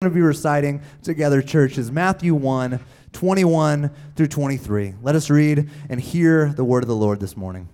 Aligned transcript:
to 0.00 0.10
be 0.10 0.20
reciting 0.20 0.80
together, 1.02 1.42
church, 1.42 1.76
is 1.76 1.90
Matthew 1.90 2.32
1 2.32 2.78
21 3.12 3.90
through 4.14 4.28
23. 4.28 4.94
Let 5.02 5.16
us 5.16 5.28
read 5.28 5.68
and 5.88 6.00
hear 6.00 6.52
the 6.52 6.62
word 6.62 6.84
of 6.84 6.88
the 6.88 6.94
Lord 6.94 7.18
this 7.18 7.36
morning. 7.36 7.68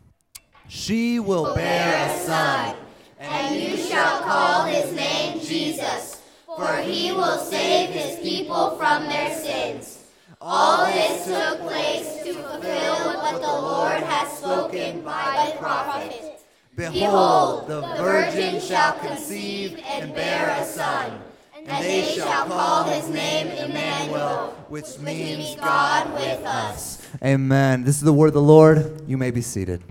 She 0.66 1.20
will 1.20 1.54
bear 1.54 2.08
a 2.08 2.18
son, 2.18 2.76
and 3.20 3.62
you 3.62 3.76
shall 3.76 4.22
call 4.22 4.64
his 4.64 4.90
name 4.94 5.38
Jesus, 5.40 6.22
for 6.46 6.74
he 6.76 7.12
will 7.12 7.36
save 7.36 7.90
his 7.90 8.18
people 8.20 8.78
from 8.78 9.02
their 9.02 9.38
sins. 9.38 10.06
All 10.40 10.86
this 10.86 11.26
took 11.26 11.60
place 11.60 12.22
to 12.24 12.32
fulfill 12.32 13.16
what 13.18 13.34
the 13.34 13.46
Lord 13.46 14.00
has 14.00 14.38
spoken 14.38 15.02
by 15.02 15.52
the 15.52 15.58
prophet. 15.58 16.40
Behold, 16.74 17.68
the 17.68 17.82
virgin 17.98 18.62
shall 18.62 18.94
conceive 18.94 19.78
and 19.86 20.14
bear 20.14 20.58
a 20.58 20.64
son 20.64 21.20
and 21.66 21.84
they 21.84 22.02
shall 22.04 22.46
call 22.46 22.84
his 22.84 23.08
name 23.08 23.48
Emmanuel, 23.48 24.54
which 24.68 24.98
means 24.98 25.56
God 25.56 26.12
with 26.12 26.44
us. 26.44 27.06
Amen. 27.22 27.84
This 27.84 27.96
is 27.96 28.02
the 28.02 28.12
word 28.12 28.28
of 28.28 28.34
the 28.34 28.42
Lord. 28.42 29.02
You 29.08 29.16
may 29.16 29.30
be 29.30 29.40
seated. 29.40 29.82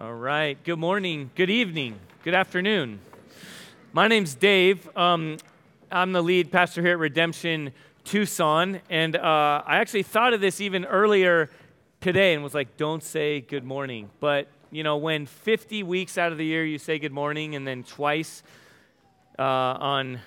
All 0.00 0.14
right. 0.14 0.62
Good 0.64 0.78
morning, 0.78 1.30
good 1.34 1.50
evening, 1.50 1.98
good 2.22 2.34
afternoon. 2.34 3.00
My 3.92 4.08
name's 4.08 4.34
Dave. 4.34 4.88
Um, 4.96 5.38
I'm 5.90 6.12
the 6.12 6.22
lead 6.22 6.50
pastor 6.50 6.82
here 6.82 6.92
at 6.92 6.98
Redemption 6.98 7.72
Tucson, 8.04 8.80
and 8.88 9.16
uh, 9.16 9.62
I 9.66 9.78
actually 9.78 10.02
thought 10.02 10.32
of 10.32 10.40
this 10.40 10.60
even 10.60 10.84
earlier 10.84 11.50
today 12.00 12.34
and 12.34 12.42
was 12.42 12.54
like, 12.54 12.76
don't 12.76 13.02
say 13.02 13.40
good 13.40 13.64
morning. 13.64 14.10
But 14.20 14.48
you 14.76 14.82
know, 14.82 14.98
when 14.98 15.24
50 15.24 15.84
weeks 15.84 16.18
out 16.18 16.32
of 16.32 16.38
the 16.38 16.44
year 16.44 16.62
you 16.62 16.76
say 16.76 16.98
good 16.98 17.10
morning 17.10 17.54
and 17.54 17.66
then 17.66 17.82
twice 17.82 18.42
uh, 19.38 19.42
on 19.42 20.20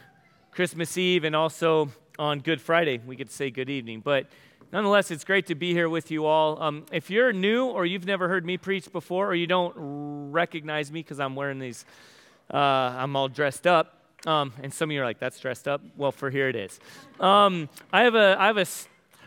Christmas 0.50 0.98
Eve 0.98 1.24
and 1.24 1.36
also 1.36 1.92
on 2.18 2.40
Good 2.40 2.60
Friday, 2.60 3.00
we 3.06 3.16
get 3.16 3.28
to 3.28 3.34
say 3.34 3.52
good 3.52 3.70
evening. 3.70 4.02
But 4.04 4.26
nonetheless, 4.72 5.12
it's 5.12 5.24
great 5.24 5.46
to 5.46 5.56
be 5.56 5.74
here 5.74 5.88
with 5.88 6.10
you 6.10 6.26
all. 6.26 6.60
Um, 6.64 6.88
if 6.92 7.12
you're 7.12 7.32
new 7.32 7.68
or 7.68 7.86
you've 7.86 8.08
never 8.08 8.28
heard 8.28 8.44
me 8.44 8.58
preach 8.58 8.92
before 8.92 9.28
or 9.28 9.36
you 9.36 9.46
don't 9.46 9.72
recognize 10.32 10.92
me 10.92 11.02
because 11.02 11.20
I'm 11.20 11.36
wearing 11.36 11.60
these, 11.60 11.86
uh, 12.52 12.58
I'm 12.58 13.16
all 13.16 13.28
dressed 13.28 13.68
up. 13.68 14.00
Um, 14.26 14.52
and 14.64 14.74
some 14.74 14.90
of 14.90 14.96
you 14.96 15.02
are 15.02 15.06
like, 15.06 15.20
that's 15.20 15.40
dressed 15.40 15.68
up. 15.68 15.82
Well, 15.96 16.12
for 16.12 16.32
here 16.32 16.50
it 16.50 16.56
is. 16.56 16.80
Um, 17.20 17.70
I 17.94 18.02
have 18.02 18.16
a, 18.16 18.36
I 18.40 18.48
have 18.48 18.58
a 18.58 18.66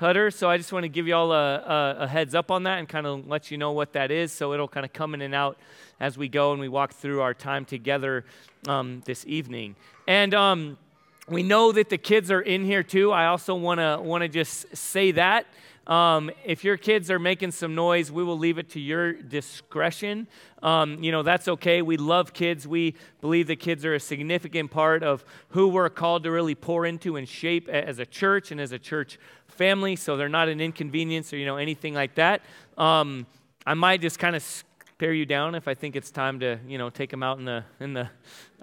Hutter. 0.03 0.33
So 0.33 0.51
I 0.51 0.57
just 0.57 0.73
want 0.73 0.83
to 0.83 0.89
give 0.89 1.07
you 1.07 1.15
all 1.15 1.31
a, 1.31 1.55
a, 1.59 1.97
a 2.01 2.09
heads 2.09 2.35
up 2.35 2.51
on 2.51 2.65
that 2.65 2.81
and 2.81 2.89
kind 2.89 3.07
of 3.07 3.29
let 3.29 3.53
you 3.53 3.57
know 3.57 3.71
what 3.71 3.93
that 3.93 4.11
is. 4.11 4.33
So 4.33 4.53
it'll 4.53 4.67
kind 4.67 4.85
of 4.85 4.93
come 4.93 5.15
in 5.15 5.23
and 5.23 5.33
out 5.33 5.57
as 6.01 6.19
we 6.19 6.27
go 6.29 6.51
and 6.51 6.61
we 6.61 6.69
walk 6.69 6.93
through 6.93 7.21
our 7.21 7.33
time 7.33 7.65
together 7.65 8.25
um, 8.67 9.03
this 9.05 9.25
evening. 9.29 9.77
And 10.09 10.35
um, 10.35 10.77
we 11.29 11.45
know 11.45 11.71
that 11.71 11.89
the 11.89 11.99
kids 11.99 12.33
are 12.33 12.41
in 12.41 12.65
here 12.65 12.83
too. 12.83 13.13
I 13.13 13.27
also 13.27 13.55
want 13.55 13.79
to 13.79 14.01
want 14.03 14.23
to 14.23 14.29
just 14.29 14.77
say 14.77 15.13
that. 15.13 15.47
Um, 15.87 16.31
if 16.45 16.63
your 16.63 16.77
kids 16.77 17.11
are 17.11 17.19
making 17.19 17.51
some 17.51 17.75
noise, 17.75 18.13
we 18.13 18.23
will 18.23 18.39
leave 18.39 18.59
it 18.59 18.71
to 18.71 18.81
your 18.81 19.13
discretion. 19.13 20.29
Um, 20.63 21.03
you 21.03 21.11
know, 21.11 21.25
that's 21.25 21.49
okay. 21.49 21.83
We 21.83 21.97
love 21.97 22.33
kids. 22.33 22.69
We 22.69 22.95
believe 23.21 23.49
that 23.49 23.57
kids 23.57 23.85
are 23.85 23.95
a 23.95 24.01
significant 24.01 24.71
part 24.71 25.03
of 25.03 25.25
who 25.49 25.69
we're 25.69 25.91
called 25.91 26.23
to 26.23 26.31
really 26.31 26.55
pour 26.55 26.87
into 26.87 27.17
and 27.17 27.29
shape 27.29 27.69
as 27.69 27.99
a 27.99 28.07
church 28.07 28.53
and 28.53 28.61
as 28.61 28.71
a 28.71 28.79
church 28.79 29.19
family, 29.63 29.95
so 29.95 30.17
they're 30.17 30.37
not 30.41 30.49
an 30.49 30.61
inconvenience 30.61 31.33
or, 31.33 31.37
you 31.37 31.47
know, 31.47 31.57
anything 31.57 31.95
like 31.95 32.17
that. 32.17 32.43
Um, 32.77 33.27
I 33.65 33.75
might 33.75 34.01
just 34.01 34.19
kind 34.19 34.35
of 34.35 34.43
stare 34.43 35.13
you 35.13 35.25
down 35.25 35.55
if 35.55 35.69
I 35.69 35.75
think 35.75 35.95
it's 35.95 36.11
time 36.11 36.41
to, 36.41 36.59
you 36.67 36.79
know, 36.79 36.91
take 36.91 37.11
them 37.11 37.23
out 37.23 37.39
in 37.39 37.45
the, 37.45 37.63
in 37.79 37.93
the 37.93 38.09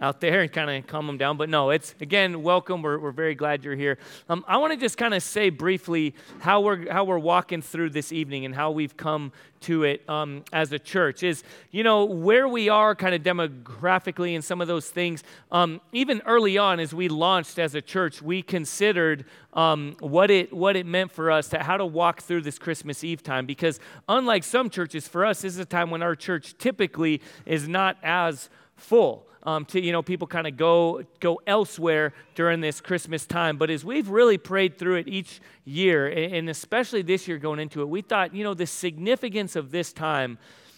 out 0.02 0.22
there 0.22 0.42
and 0.42 0.52
kind 0.52 0.70
of 0.70 0.88
calm 0.88 1.08
them 1.08 1.18
down. 1.18 1.38
But 1.38 1.50
no, 1.50 1.70
it's 1.70 1.94
again, 2.00 2.42
welcome. 2.42 2.82
We're, 2.82 3.00
we're 3.00 3.12
very 3.12 3.36
glad 3.36 3.64
you're 3.64 3.76
here. 3.76 3.98
Um, 4.30 4.46
I 4.48 4.58
want 4.58 4.74
to 4.74 4.80
just 4.80 4.98
kind 4.98 5.14
of 5.14 5.22
say 5.24 5.50
briefly 5.50 6.16
how 6.40 6.62
we're 6.62 6.92
how 6.92 7.04
we're 7.04 7.20
walking 7.20 7.62
through 7.62 7.92
this 7.92 8.12
evening 8.12 8.46
and 8.46 8.56
how 8.56 8.72
we've 8.72 8.96
come 8.96 9.32
to 9.62 9.84
it 9.84 10.08
um, 10.10 10.44
as 10.54 10.72
a 10.72 10.80
church. 10.80 11.24
Is 11.24 11.44
you 11.72 11.84
know 11.84 12.06
where 12.06 12.48
we 12.48 12.70
are 12.70 12.96
kind 12.96 13.14
of 13.14 13.24
demographically 13.24 14.36
and 14.36 14.44
some 14.44 14.62
of 14.62 14.68
those 14.68 14.90
things. 14.90 15.24
Um, 15.52 15.82
even 15.92 16.22
early 16.26 16.58
on, 16.58 16.80
as 16.80 16.94
we 16.94 17.10
launched 17.10 17.60
as 17.60 17.76
a 17.76 17.82
church, 17.82 18.22
we 18.22 18.42
considered 18.42 19.26
um, 19.54 19.98
what 20.00 20.32
it 20.32 20.54
what 20.54 20.76
it 20.76 20.86
meant 20.86 21.12
for 21.12 21.30
us 21.30 21.50
to 21.50 21.60
how 21.60 21.78
to 21.78 21.86
walk 21.86 22.22
through 22.22 22.42
this 22.42 22.58
Christmas 22.58 23.04
Eve 23.04 23.22
time 23.22 23.46
because 23.46 23.80
unlike 24.08 24.44
some 24.44 24.70
churches, 24.70 25.08
for 25.08 25.26
us, 25.26 25.42
this 25.42 25.54
is 25.54 25.60
a 25.60 25.66
time 25.66 25.90
when 25.90 26.02
our 26.02 26.16
church 26.16 26.58
typically 26.58 27.22
is 27.46 27.68
not 27.68 27.98
as 28.02 28.50
full 28.78 29.29
um, 29.44 29.66
to 29.66 29.82
you 29.82 29.92
know 29.92 30.02
people 30.02 30.28
kind 30.28 30.48
of 30.48 30.58
go 30.58 31.04
go 31.20 31.42
elsewhere 31.48 32.14
during 32.36 32.62
this 32.62 32.82
Christmas 32.82 33.26
time. 33.26 33.58
But 33.58 33.70
as 33.70 33.86
we've 33.86 34.10
really 34.10 34.38
prayed 34.38 34.78
through 34.78 34.96
it 34.96 35.08
each 35.08 35.40
year, 35.66 36.08
and 36.08 36.50
especially 36.50 37.02
this 37.02 37.28
year 37.28 37.38
going 37.38 37.60
into 37.60 37.82
it, 37.82 37.90
we 37.90 38.02
thought 38.02 38.34
you 38.34 38.44
know 38.44 38.54
the 38.54 38.68
significance 38.68 39.56
of 39.56 39.72
this 39.72 39.94
time 39.94 40.38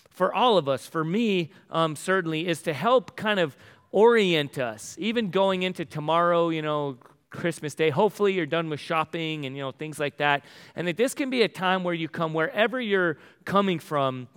for 0.10 0.34
all 0.34 0.58
of 0.58 0.68
us, 0.68 0.86
for 0.86 1.04
me 1.04 1.52
um, 1.70 1.96
certainly, 1.96 2.48
is 2.48 2.62
to 2.64 2.74
help 2.74 3.16
kind 3.16 3.40
of 3.40 3.56
orient 3.92 4.58
us, 4.58 4.96
even 5.00 5.32
going 5.32 5.64
into 5.64 5.86
tomorrow. 5.86 6.50
You 6.50 6.62
know, 6.62 6.98
Christmas 7.32 7.74
Day. 7.74 7.90
Hopefully, 7.90 8.34
you're 8.34 8.46
done 8.46 8.70
with 8.70 8.80
shopping 8.80 9.46
and 9.46 9.56
you 9.56 9.64
know 9.64 9.72
things 9.72 10.00
like 10.00 10.18
that, 10.18 10.46
and 10.76 10.88
that 10.88 10.98
this 10.98 11.14
can 11.14 11.30
be 11.30 11.42
a 11.42 11.48
time 11.48 11.84
where 11.84 11.94
you 11.94 12.08
come 12.08 12.34
wherever 12.34 12.80
you're 12.80 13.18
coming 13.46 13.80
from. 13.80 14.28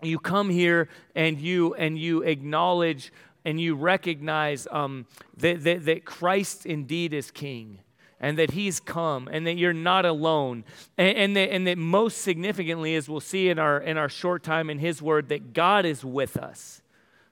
You 0.00 0.18
come 0.18 0.48
here 0.48 0.88
and 1.14 1.40
you 1.40 1.74
and 1.74 1.98
you 1.98 2.22
acknowledge 2.22 3.12
and 3.44 3.60
you 3.60 3.74
recognize 3.74 4.66
um, 4.70 5.06
that, 5.36 5.64
that, 5.64 5.84
that 5.84 6.04
Christ 6.04 6.66
indeed 6.66 7.12
is 7.12 7.30
King 7.30 7.78
and 8.20 8.38
that 8.38 8.52
he's 8.52 8.80
come 8.80 9.28
and 9.30 9.46
that 9.46 9.56
you're 9.56 9.72
not 9.72 10.04
alone 10.04 10.64
and, 10.96 11.16
and, 11.16 11.36
that, 11.36 11.52
and 11.52 11.66
that 11.66 11.78
most 11.78 12.22
significantly 12.22 12.94
as 12.94 13.08
we'll 13.08 13.20
see 13.20 13.48
in 13.48 13.58
our 13.58 13.78
in 13.80 13.96
our 13.96 14.08
short 14.08 14.42
time 14.42 14.70
in 14.70 14.78
his 14.78 15.00
word 15.00 15.28
that 15.28 15.52
god 15.52 15.84
is 15.84 16.04
with 16.04 16.36
us 16.36 16.82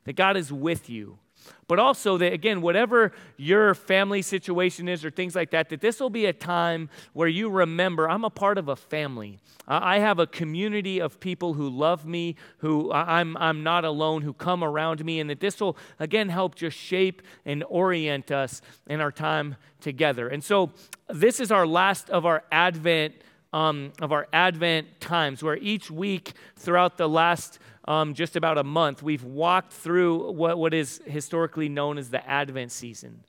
that 0.04 0.14
god 0.14 0.36
is 0.36 0.52
with 0.52 0.88
you 0.88 1.18
but 1.68 1.78
also 1.78 2.18
that, 2.18 2.32
again, 2.32 2.60
whatever 2.60 3.12
your 3.36 3.74
family 3.74 4.22
situation 4.22 4.88
is 4.88 5.04
or 5.04 5.10
things 5.10 5.34
like 5.34 5.50
that, 5.50 5.68
that 5.68 5.80
this 5.80 6.00
will 6.00 6.10
be 6.10 6.26
a 6.26 6.32
time 6.32 6.88
where 7.12 7.28
you 7.28 7.50
remember 7.50 8.08
I'm 8.08 8.24
a 8.24 8.30
part 8.30 8.58
of 8.58 8.68
a 8.68 8.76
family. 8.76 9.38
I 9.68 9.98
have 9.98 10.20
a 10.20 10.26
community 10.26 11.00
of 11.00 11.18
people 11.18 11.54
who 11.54 11.68
love 11.68 12.06
me, 12.06 12.36
who 12.58 12.92
I'm, 12.92 13.36
I'm 13.36 13.64
not 13.64 13.84
alone, 13.84 14.22
who 14.22 14.32
come 14.32 14.62
around 14.62 15.04
me, 15.04 15.18
and 15.18 15.28
that 15.28 15.40
this 15.40 15.60
will, 15.60 15.76
again, 15.98 16.28
help 16.28 16.54
just 16.54 16.76
shape 16.76 17.22
and 17.44 17.64
orient 17.68 18.30
us 18.30 18.62
in 18.86 19.00
our 19.00 19.10
time 19.10 19.56
together. 19.80 20.28
And 20.28 20.44
so 20.44 20.70
this 21.08 21.40
is 21.40 21.50
our 21.50 21.66
last 21.66 22.10
of 22.10 22.26
our 22.26 22.44
Advent. 22.52 23.14
Um, 23.52 23.92
of 24.02 24.12
our 24.12 24.28
Advent 24.34 25.00
times, 25.00 25.42
where 25.42 25.56
each 25.56 25.90
week 25.90 26.34
throughout 26.56 26.98
the 26.98 27.08
last 27.08 27.58
um, 27.86 28.14
just 28.14 28.36
about 28.36 28.58
a 28.58 28.64
month, 28.64 29.02
we've 29.02 29.24
walked 29.24 29.72
through 29.72 30.32
what, 30.32 30.58
what 30.58 30.74
is 30.74 31.00
historically 31.06 31.68
known 31.68 31.98
as 31.98 32.10
the 32.10 32.28
Advent 32.28 32.72
season. 32.72 33.22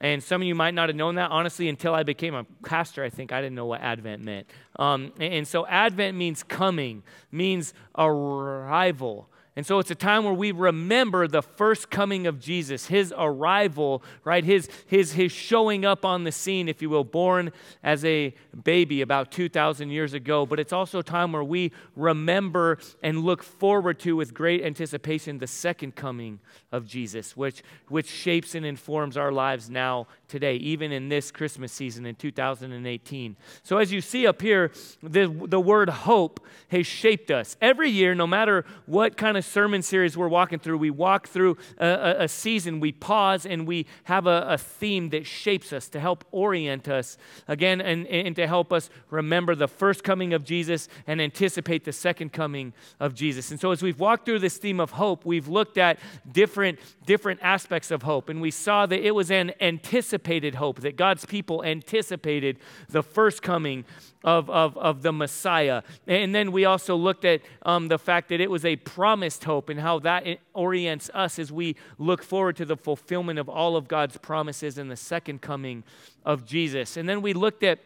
And 0.00 0.22
some 0.22 0.40
of 0.40 0.48
you 0.48 0.54
might 0.54 0.72
not 0.72 0.88
have 0.88 0.96
known 0.96 1.16
that, 1.16 1.30
honestly, 1.30 1.68
until 1.68 1.94
I 1.94 2.02
became 2.02 2.34
a 2.34 2.44
pastor. 2.64 3.04
I 3.04 3.10
think 3.10 3.32
I 3.32 3.42
didn't 3.42 3.54
know 3.54 3.66
what 3.66 3.82
Advent 3.82 4.22
meant. 4.22 4.46
Um, 4.76 5.12
and, 5.20 5.34
and 5.34 5.48
so, 5.48 5.66
Advent 5.66 6.16
means 6.16 6.42
coming, 6.42 7.02
means 7.30 7.74
arrival. 7.96 9.28
And 9.56 9.66
so 9.66 9.80
it's 9.80 9.90
a 9.90 9.96
time 9.96 10.24
where 10.24 10.32
we 10.32 10.52
remember 10.52 11.26
the 11.26 11.42
first 11.42 11.90
coming 11.90 12.26
of 12.28 12.38
Jesus, 12.38 12.86
his 12.86 13.12
arrival, 13.16 14.02
right? 14.22 14.44
His, 14.44 14.68
his, 14.86 15.12
his 15.12 15.32
showing 15.32 15.84
up 15.84 16.04
on 16.04 16.22
the 16.22 16.30
scene, 16.30 16.68
if 16.68 16.80
you 16.80 16.88
will, 16.88 17.02
born 17.02 17.50
as 17.82 18.04
a 18.04 18.32
baby 18.62 19.00
about 19.00 19.32
2,000 19.32 19.90
years 19.90 20.14
ago. 20.14 20.46
But 20.46 20.60
it's 20.60 20.72
also 20.72 21.00
a 21.00 21.02
time 21.02 21.32
where 21.32 21.42
we 21.42 21.72
remember 21.96 22.78
and 23.02 23.24
look 23.24 23.42
forward 23.42 23.98
to 24.00 24.14
with 24.14 24.32
great 24.32 24.62
anticipation 24.62 25.38
the 25.38 25.48
second 25.48 25.96
coming 25.96 26.38
of 26.70 26.86
Jesus, 26.86 27.36
which, 27.36 27.62
which 27.88 28.08
shapes 28.08 28.54
and 28.54 28.64
informs 28.64 29.16
our 29.16 29.32
lives 29.32 29.68
now, 29.68 30.06
today, 30.28 30.54
even 30.56 30.92
in 30.92 31.08
this 31.08 31.32
Christmas 31.32 31.72
season 31.72 32.06
in 32.06 32.14
2018. 32.14 33.36
So 33.64 33.78
as 33.78 33.90
you 33.90 34.00
see 34.00 34.28
up 34.28 34.40
here, 34.40 34.70
the, 35.02 35.26
the 35.26 35.60
word 35.60 35.88
hope 35.88 36.46
has 36.68 36.86
shaped 36.86 37.32
us. 37.32 37.56
Every 37.60 37.90
year, 37.90 38.14
no 38.14 38.28
matter 38.28 38.64
what 38.86 39.16
kind 39.16 39.36
of 39.36 39.39
of 39.40 39.44
sermon 39.44 39.82
series 39.82 40.16
we're 40.16 40.28
walking 40.28 40.58
through, 40.58 40.78
we 40.78 40.90
walk 40.90 41.26
through 41.26 41.56
a, 41.78 41.86
a, 41.86 42.24
a 42.24 42.28
season, 42.28 42.78
we 42.78 42.92
pause, 42.92 43.44
and 43.44 43.66
we 43.66 43.86
have 44.04 44.26
a, 44.26 44.46
a, 44.48 44.58
theme 44.58 45.08
that 45.10 45.26
shapes 45.26 45.72
us 45.72 45.88
to 45.88 45.98
help 45.98 46.24
orient 46.30 46.88
us 46.88 47.18
again 47.48 47.80
and, 47.80 48.06
and 48.06 48.36
to 48.36 48.46
help 48.46 48.72
us 48.72 48.88
remember 49.10 49.54
the 49.54 49.66
first 49.66 50.04
coming 50.04 50.32
of 50.32 50.44
Jesus 50.44 50.88
and 51.06 51.20
anticipate 51.20 51.84
the 51.84 51.92
second 51.92 52.32
coming 52.32 52.72
of 53.00 53.14
Jesus. 53.14 53.50
And 53.50 53.58
so, 53.58 53.72
as 53.72 53.82
we've 53.82 53.98
walked 53.98 54.26
through 54.26 54.38
this 54.38 54.58
theme 54.58 54.78
of 54.78 54.92
hope, 54.92 55.24
we've 55.24 55.48
looked 55.48 55.78
at 55.78 55.98
different, 56.30 56.78
different 57.04 57.40
aspects 57.42 57.90
of 57.90 58.02
hope, 58.02 58.28
and 58.28 58.40
we 58.40 58.50
saw 58.50 58.86
that 58.86 59.04
it 59.04 59.14
was 59.14 59.30
an 59.30 59.52
anticipated 59.60 60.54
hope, 60.54 60.80
that 60.80 60.96
God's 60.96 61.24
people 61.26 61.64
anticipated 61.64 62.58
the 62.88 63.02
first 63.02 63.42
coming 63.42 63.84
of, 64.24 64.50
of, 64.50 64.76
of 64.76 65.02
the 65.02 65.12
Messiah. 65.12 65.82
And 66.06 66.34
then 66.34 66.52
we 66.52 66.64
also 66.64 66.96
looked 66.96 67.24
at 67.24 67.40
um, 67.62 67.88
the 67.88 67.98
fact 67.98 68.28
that 68.28 68.40
it 68.40 68.50
was 68.50 68.64
a 68.64 68.76
promised 68.76 69.44
hope 69.44 69.68
and 69.68 69.80
how 69.80 69.98
that 70.00 70.26
orients 70.54 71.10
us 71.14 71.38
as 71.38 71.50
we 71.50 71.76
look 71.98 72.22
forward 72.22 72.56
to 72.56 72.64
the 72.64 72.76
fulfillment 72.76 73.38
of 73.38 73.48
all 73.48 73.76
of 73.76 73.88
God's 73.88 74.16
promises 74.18 74.78
in 74.78 74.88
the 74.88 74.96
second 74.96 75.40
coming 75.40 75.84
of 76.24 76.44
Jesus. 76.44 76.96
And 76.96 77.08
then 77.08 77.22
we 77.22 77.32
looked 77.32 77.62
at 77.62 77.78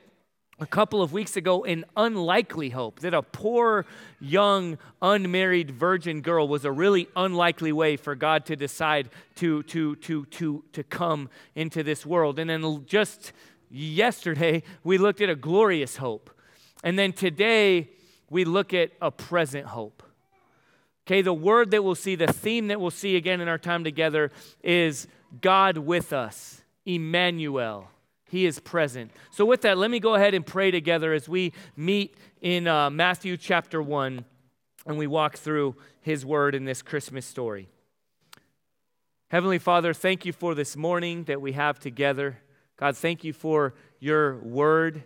a 0.60 0.66
couple 0.66 1.02
of 1.02 1.12
weeks 1.12 1.36
ago 1.36 1.64
an 1.64 1.84
unlikely 1.96 2.70
hope 2.70 3.00
that 3.00 3.12
a 3.12 3.22
poor, 3.22 3.84
young, 4.20 4.78
unmarried 5.02 5.70
virgin 5.70 6.20
girl 6.20 6.46
was 6.46 6.64
a 6.64 6.70
really 6.70 7.08
unlikely 7.16 7.72
way 7.72 7.96
for 7.96 8.14
God 8.14 8.46
to 8.46 8.56
decide 8.56 9.08
to, 9.37 9.64
to, 9.64 9.96
to, 9.96 10.25
to, 10.26 10.64
to 10.72 10.82
come 10.84 11.28
into 11.56 11.82
this 11.82 12.06
world. 12.06 12.38
And 12.38 12.48
then 12.48 12.84
just 12.87 13.32
yesterday, 13.75 14.62
we 14.82 14.99
looked 14.99 15.21
at 15.21 15.29
a 15.29 15.35
glorious 15.35 15.97
hope. 15.97 16.31
And 16.82 16.99
then 16.99 17.12
today, 17.12 17.91
we 18.31 18.44
look 18.44 18.73
at 18.73 18.93
a 19.00 19.11
present 19.11 19.67
hope. 19.67 20.03
Okay, 21.06 21.21
the 21.21 21.35
word 21.35 21.71
that 21.73 21.85
we'll 21.85 21.94
see, 21.94 22.15
the 22.15 22.32
theme 22.32 22.69
that 22.69 22.81
we'll 22.81 22.91
see 22.91 23.17
again 23.17 23.41
in 23.41 23.49
our 23.49 23.59
time 23.59 23.85
together 23.85 24.31
is 24.62 25.06
God 25.41 25.79
with 25.79 26.12
us, 26.12 26.62
Emmanuel. 26.87 27.91
He 28.31 28.47
is 28.47 28.59
present. 28.59 29.11
So, 29.31 29.44
with 29.44 29.62
that, 29.62 29.76
let 29.76 29.91
me 29.91 30.00
go 30.00 30.15
ahead 30.15 30.35
and 30.35 30.47
pray 30.47 30.71
together 30.71 31.12
as 31.12 31.29
we 31.29 31.53
meet 31.76 32.17
in 32.41 32.67
uh, 32.67 32.91
Matthew 32.91 33.37
chapter 33.37 33.82
1 33.82 34.25
and 34.87 34.99
we 34.99 35.06
walk 35.06 35.37
through 35.37 35.76
his 36.00 36.25
word 36.25 36.55
in 36.55 36.65
this 36.65 36.82
Christmas 36.82 37.26
story. 37.26 37.69
Heavenly 39.29 39.59
Father, 39.59 39.93
thank 39.93 40.25
you 40.25 40.32
for 40.32 40.55
this 40.55 40.76
morning 40.76 41.25
that 41.25 41.41
we 41.41 41.53
have 41.53 41.79
together. 41.79 42.38
God, 42.76 42.97
thank 42.97 43.25
you 43.25 43.32
for 43.32 43.75
your 44.00 44.37
word 44.38 45.05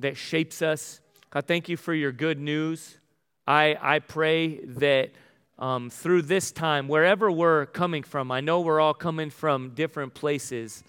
that 0.00 0.16
shapes 0.16 0.62
us. 0.62 1.00
God, 1.30 1.46
thank 1.46 1.68
you 1.68 1.76
for 1.76 1.94
your 1.94 2.12
good 2.12 2.38
news. 2.38 2.98
I, 3.46 3.76
I 3.80 3.98
pray 4.00 4.58
that 4.64 5.10
um, 5.58 5.88
through 5.88 6.22
this 6.22 6.52
time, 6.52 6.88
wherever 6.88 7.30
we're 7.30 7.66
coming 7.66 8.02
from, 8.02 8.30
I 8.30 8.40
know 8.40 8.60
we're 8.60 8.80
all 8.80 8.94
coming 8.94 9.30
from 9.30 9.70
different 9.70 10.14
places. 10.14 10.84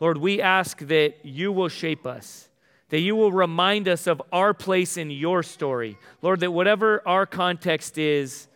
Lord, 0.00 0.18
we 0.18 0.40
ask 0.40 0.78
that 0.78 1.24
you 1.24 1.52
will 1.52 1.68
shape 1.68 2.06
us, 2.06 2.48
that 2.88 3.00
you 3.00 3.14
will 3.14 3.30
remind 3.30 3.86
us 3.86 4.06
of 4.06 4.20
our 4.32 4.52
place 4.52 4.96
in 4.96 5.10
your 5.10 5.42
story. 5.42 5.96
Lord, 6.22 6.40
that 6.40 6.50
whatever 6.50 7.06
our 7.06 7.26
context 7.26 7.98
is, 7.98 8.48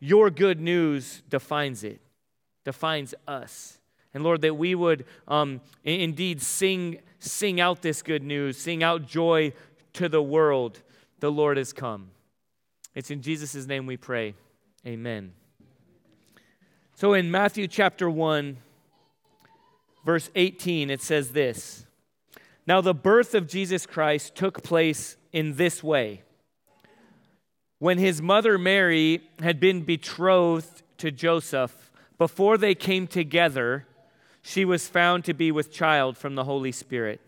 your 0.00 0.30
good 0.30 0.60
news 0.60 1.22
defines 1.28 1.84
it, 1.84 2.00
defines 2.64 3.14
us. 3.28 3.78
And 4.14 4.22
Lord, 4.22 4.42
that 4.42 4.54
we 4.54 4.74
would 4.76 5.04
um, 5.26 5.60
indeed 5.82 6.40
sing, 6.40 7.00
sing 7.18 7.60
out 7.60 7.82
this 7.82 8.00
good 8.00 8.22
news, 8.22 8.56
sing 8.56 8.82
out 8.82 9.06
joy 9.06 9.52
to 9.94 10.08
the 10.08 10.22
world. 10.22 10.80
The 11.18 11.30
Lord 11.30 11.56
has 11.56 11.72
come. 11.72 12.10
It's 12.94 13.10
in 13.10 13.22
Jesus' 13.22 13.66
name 13.66 13.86
we 13.86 13.96
pray. 13.96 14.34
Amen. 14.86 15.32
So 16.94 17.12
in 17.12 17.28
Matthew 17.30 17.66
chapter 17.66 18.08
1, 18.08 18.56
verse 20.04 20.30
18, 20.36 20.90
it 20.90 21.02
says 21.02 21.32
this 21.32 21.86
Now 22.68 22.80
the 22.80 22.94
birth 22.94 23.34
of 23.34 23.48
Jesus 23.48 23.84
Christ 23.84 24.36
took 24.36 24.62
place 24.62 25.16
in 25.32 25.56
this 25.56 25.82
way. 25.82 26.22
When 27.80 27.98
his 27.98 28.22
mother 28.22 28.56
Mary 28.58 29.28
had 29.40 29.58
been 29.58 29.82
betrothed 29.82 30.82
to 30.98 31.10
Joseph, 31.10 31.90
before 32.16 32.56
they 32.56 32.76
came 32.76 33.08
together, 33.08 33.86
she 34.46 34.66
was 34.66 34.86
found 34.86 35.24
to 35.24 35.32
be 35.32 35.50
with 35.50 35.72
child 35.72 36.18
from 36.18 36.34
the 36.34 36.44
Holy 36.44 36.70
Spirit. 36.70 37.18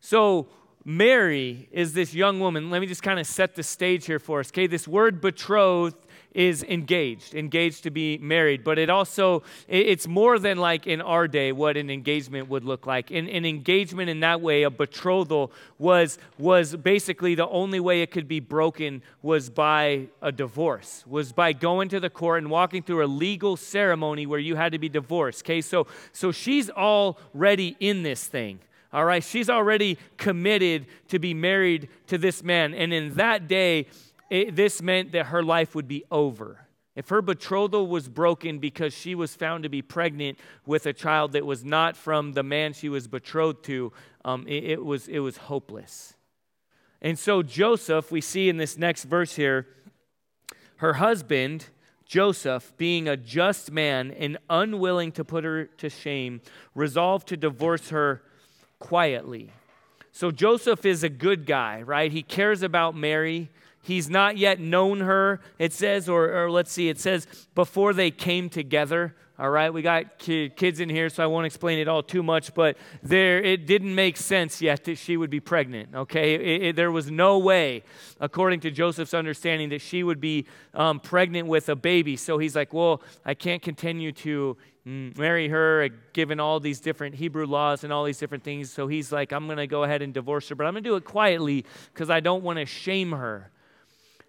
So, 0.00 0.48
Mary 0.82 1.68
is 1.70 1.92
this 1.92 2.14
young 2.14 2.40
woman. 2.40 2.70
Let 2.70 2.80
me 2.80 2.86
just 2.86 3.02
kind 3.02 3.20
of 3.20 3.26
set 3.26 3.54
the 3.54 3.62
stage 3.62 4.06
here 4.06 4.18
for 4.18 4.40
us. 4.40 4.48
Okay, 4.48 4.66
this 4.66 4.88
word 4.88 5.20
betrothed 5.20 5.98
is 6.34 6.64
engaged, 6.64 7.34
engaged 7.34 7.84
to 7.84 7.90
be 7.90 8.18
married. 8.18 8.64
But 8.64 8.78
it 8.78 8.90
also, 8.90 9.44
it's 9.68 10.08
more 10.08 10.38
than 10.38 10.58
like 10.58 10.86
in 10.86 11.00
our 11.00 11.28
day 11.28 11.52
what 11.52 11.76
an 11.76 11.88
engagement 11.88 12.48
would 12.48 12.64
look 12.64 12.86
like. 12.86 13.10
In, 13.10 13.28
an 13.28 13.44
engagement 13.44 14.10
in 14.10 14.20
that 14.20 14.40
way, 14.40 14.64
a 14.64 14.70
betrothal 14.70 15.52
was, 15.78 16.18
was 16.36 16.74
basically 16.74 17.36
the 17.36 17.48
only 17.48 17.78
way 17.78 18.02
it 18.02 18.10
could 18.10 18.26
be 18.26 18.40
broken 18.40 19.02
was 19.22 19.48
by 19.48 20.08
a 20.20 20.32
divorce, 20.32 21.04
was 21.06 21.32
by 21.32 21.52
going 21.52 21.88
to 21.90 22.00
the 22.00 22.10
court 22.10 22.42
and 22.42 22.50
walking 22.50 22.82
through 22.82 23.04
a 23.04 23.06
legal 23.06 23.56
ceremony 23.56 24.26
where 24.26 24.40
you 24.40 24.56
had 24.56 24.72
to 24.72 24.78
be 24.78 24.88
divorced. 24.88 25.44
Okay, 25.44 25.60
so, 25.60 25.86
so 26.12 26.32
she's 26.32 26.68
already 26.70 27.76
in 27.78 28.02
this 28.02 28.26
thing. 28.26 28.58
All 28.92 29.04
right, 29.04 29.24
she's 29.24 29.50
already 29.50 29.98
committed 30.18 30.86
to 31.08 31.18
be 31.18 31.34
married 31.34 31.88
to 32.06 32.16
this 32.16 32.44
man. 32.44 32.74
And 32.74 32.92
in 32.92 33.14
that 33.14 33.48
day, 33.48 33.88
it, 34.30 34.56
this 34.56 34.82
meant 34.82 35.12
that 35.12 35.26
her 35.26 35.42
life 35.42 35.74
would 35.74 35.88
be 35.88 36.04
over. 36.10 36.66
If 36.96 37.08
her 37.08 37.22
betrothal 37.22 37.88
was 37.88 38.08
broken 38.08 38.58
because 38.58 38.94
she 38.94 39.14
was 39.14 39.34
found 39.34 39.64
to 39.64 39.68
be 39.68 39.82
pregnant 39.82 40.38
with 40.64 40.86
a 40.86 40.92
child 40.92 41.32
that 41.32 41.44
was 41.44 41.64
not 41.64 41.96
from 41.96 42.32
the 42.32 42.44
man 42.44 42.72
she 42.72 42.88
was 42.88 43.08
betrothed 43.08 43.64
to, 43.64 43.92
um, 44.24 44.46
it, 44.46 44.64
it, 44.64 44.84
was, 44.84 45.08
it 45.08 45.18
was 45.18 45.36
hopeless. 45.36 46.14
And 47.02 47.18
so, 47.18 47.42
Joseph, 47.42 48.12
we 48.12 48.20
see 48.20 48.48
in 48.48 48.56
this 48.56 48.78
next 48.78 49.04
verse 49.04 49.34
here, 49.34 49.66
her 50.76 50.94
husband, 50.94 51.66
Joseph, 52.06 52.72
being 52.76 53.08
a 53.08 53.16
just 53.16 53.72
man 53.72 54.12
and 54.12 54.38
unwilling 54.48 55.10
to 55.12 55.24
put 55.24 55.44
her 55.44 55.66
to 55.66 55.90
shame, 55.90 56.40
resolved 56.74 57.28
to 57.28 57.36
divorce 57.36 57.90
her 57.90 58.22
quietly. 58.78 59.50
So, 60.12 60.30
Joseph 60.30 60.86
is 60.86 61.02
a 61.02 61.08
good 61.08 61.44
guy, 61.44 61.82
right? 61.82 62.12
He 62.12 62.22
cares 62.22 62.62
about 62.62 62.94
Mary. 62.94 63.50
He's 63.84 64.08
not 64.08 64.38
yet 64.38 64.60
known 64.60 65.00
her, 65.00 65.40
it 65.58 65.74
says, 65.74 66.08
or, 66.08 66.44
or 66.44 66.50
let's 66.50 66.72
see, 66.72 66.88
it 66.88 66.98
says 66.98 67.26
before 67.54 67.92
they 67.92 68.10
came 68.10 68.48
together. 68.48 69.14
All 69.38 69.50
right, 69.50 69.70
we 69.74 69.82
got 69.82 70.18
kids 70.18 70.80
in 70.80 70.88
here, 70.88 71.10
so 71.10 71.22
I 71.22 71.26
won't 71.26 71.44
explain 71.44 71.78
it 71.78 71.86
all 71.86 72.02
too 72.02 72.22
much, 72.22 72.54
but 72.54 72.78
there 73.02 73.42
it 73.42 73.66
didn't 73.66 73.94
make 73.94 74.16
sense 74.16 74.62
yet 74.62 74.84
that 74.84 74.96
she 74.96 75.18
would 75.18 75.28
be 75.28 75.40
pregnant. 75.40 75.94
Okay, 75.94 76.34
it, 76.34 76.62
it, 76.62 76.76
there 76.76 76.90
was 76.90 77.10
no 77.10 77.36
way, 77.38 77.82
according 78.20 78.60
to 78.60 78.70
Joseph's 78.70 79.12
understanding, 79.12 79.68
that 79.68 79.82
she 79.82 80.02
would 80.02 80.20
be 80.20 80.46
um, 80.72 80.98
pregnant 80.98 81.46
with 81.46 81.68
a 81.68 81.76
baby. 81.76 82.16
So 82.16 82.38
he's 82.38 82.56
like, 82.56 82.72
well, 82.72 83.02
I 83.24 83.34
can't 83.34 83.60
continue 83.60 84.12
to 84.12 84.56
mm, 84.86 85.18
marry 85.18 85.48
her, 85.48 85.90
given 86.14 86.40
all 86.40 86.58
these 86.58 86.80
different 86.80 87.16
Hebrew 87.16 87.46
laws 87.46 87.84
and 87.84 87.92
all 87.92 88.04
these 88.04 88.18
different 88.18 88.44
things. 88.44 88.70
So 88.70 88.86
he's 88.86 89.12
like, 89.12 89.32
I'm 89.32 89.46
going 89.46 89.58
to 89.58 89.66
go 89.66 89.82
ahead 89.82 90.00
and 90.00 90.14
divorce 90.14 90.48
her, 90.48 90.54
but 90.54 90.64
I'm 90.64 90.72
going 90.72 90.84
to 90.84 90.90
do 90.90 90.96
it 90.96 91.04
quietly 91.04 91.66
because 91.92 92.08
I 92.08 92.20
don't 92.20 92.44
want 92.44 92.60
to 92.60 92.66
shame 92.66 93.12
her. 93.12 93.50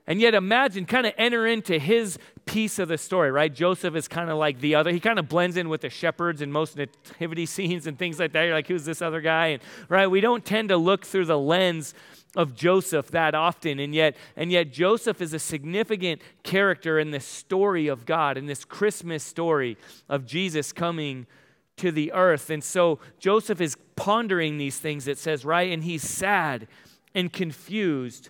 And 0.07 0.22
yet, 0.22 0.36
imagine, 0.36 0.86
kind 0.86 1.07
of 1.07 1.13
enter 1.18 1.48
into 1.48 1.80
his 1.80 2.19
piece 2.46 2.78
of 2.78 2.88
the 2.88 2.98
story, 2.98 3.31
right? 3.31 3.54
Joseph 3.54 3.96
is 3.96 4.07
kind 4.07 4.30
of 4.30 4.38
like 4.38 4.60
the 4.60 4.75
other. 4.75 4.92
He 4.92 5.00
kind 5.00 5.18
of 5.18 5.28
blends 5.28 5.57
in 5.57 5.68
with 5.68 5.81
the 5.81 5.90
shepherds 5.90 6.42
in 6.42 6.52
most 6.52 6.78
nativity 6.78 7.46
scenes 7.48 7.88
and 7.88 7.98
things 7.98 8.19
like 8.19 8.31
that. 8.34 8.44
You're 8.44 8.53
like, 8.53 8.68
who's 8.68 8.86
this 8.86 9.01
other 9.01 9.22
guy? 9.22 9.48
And 9.48 9.63
right, 9.89 10.08
we 10.08 10.22
don't 10.22 10.46
tend 10.46 10.70
to 10.70 10.77
look 10.77 11.06
through 11.06 11.25
the 11.25 11.39
lens 11.39 11.96
of 12.36 12.53
Joseph 12.53 13.12
that 13.12 13.34
often, 13.34 13.80
and 13.80 13.96
yet, 13.96 14.15
and 14.36 14.51
yet 14.51 14.72
Joseph 14.72 15.22
is 15.22 15.34
a 15.34 15.39
significant 15.39 16.22
character 16.44 17.00
in 17.00 17.12
this 17.12 17.25
story 17.25 17.88
of 17.88 18.06
God, 18.06 18.38
in 18.38 18.46
this 18.46 18.65
Christmas 18.65 19.24
story 19.24 19.77
of 20.10 20.25
Jesus 20.25 20.74
coming 20.74 21.27
to 21.77 21.91
the 21.91 22.12
earth. 22.12 22.50
And 22.50 22.63
so 22.63 23.00
Joseph 23.20 23.62
is 23.62 23.77
pondering 23.96 24.58
these 24.58 24.77
things, 24.77 25.08
it 25.08 25.18
says, 25.18 25.46
right? 25.46 25.72
And 25.72 25.84
he's 25.84 26.03
sad 26.03 26.68
and 27.13 27.32
confused 27.32 28.30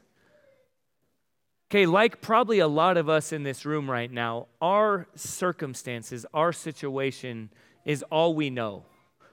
Okay, 1.71 1.85
like 1.85 2.19
probably 2.19 2.59
a 2.59 2.67
lot 2.67 2.97
of 2.97 3.07
us 3.07 3.31
in 3.31 3.43
this 3.43 3.65
room 3.65 3.89
right 3.89 4.11
now, 4.11 4.47
our 4.61 5.07
circumstances, 5.15 6.25
our 6.33 6.51
situation 6.51 7.49
is 7.85 8.03
all 8.11 8.35
we 8.35 8.49
know, 8.49 8.83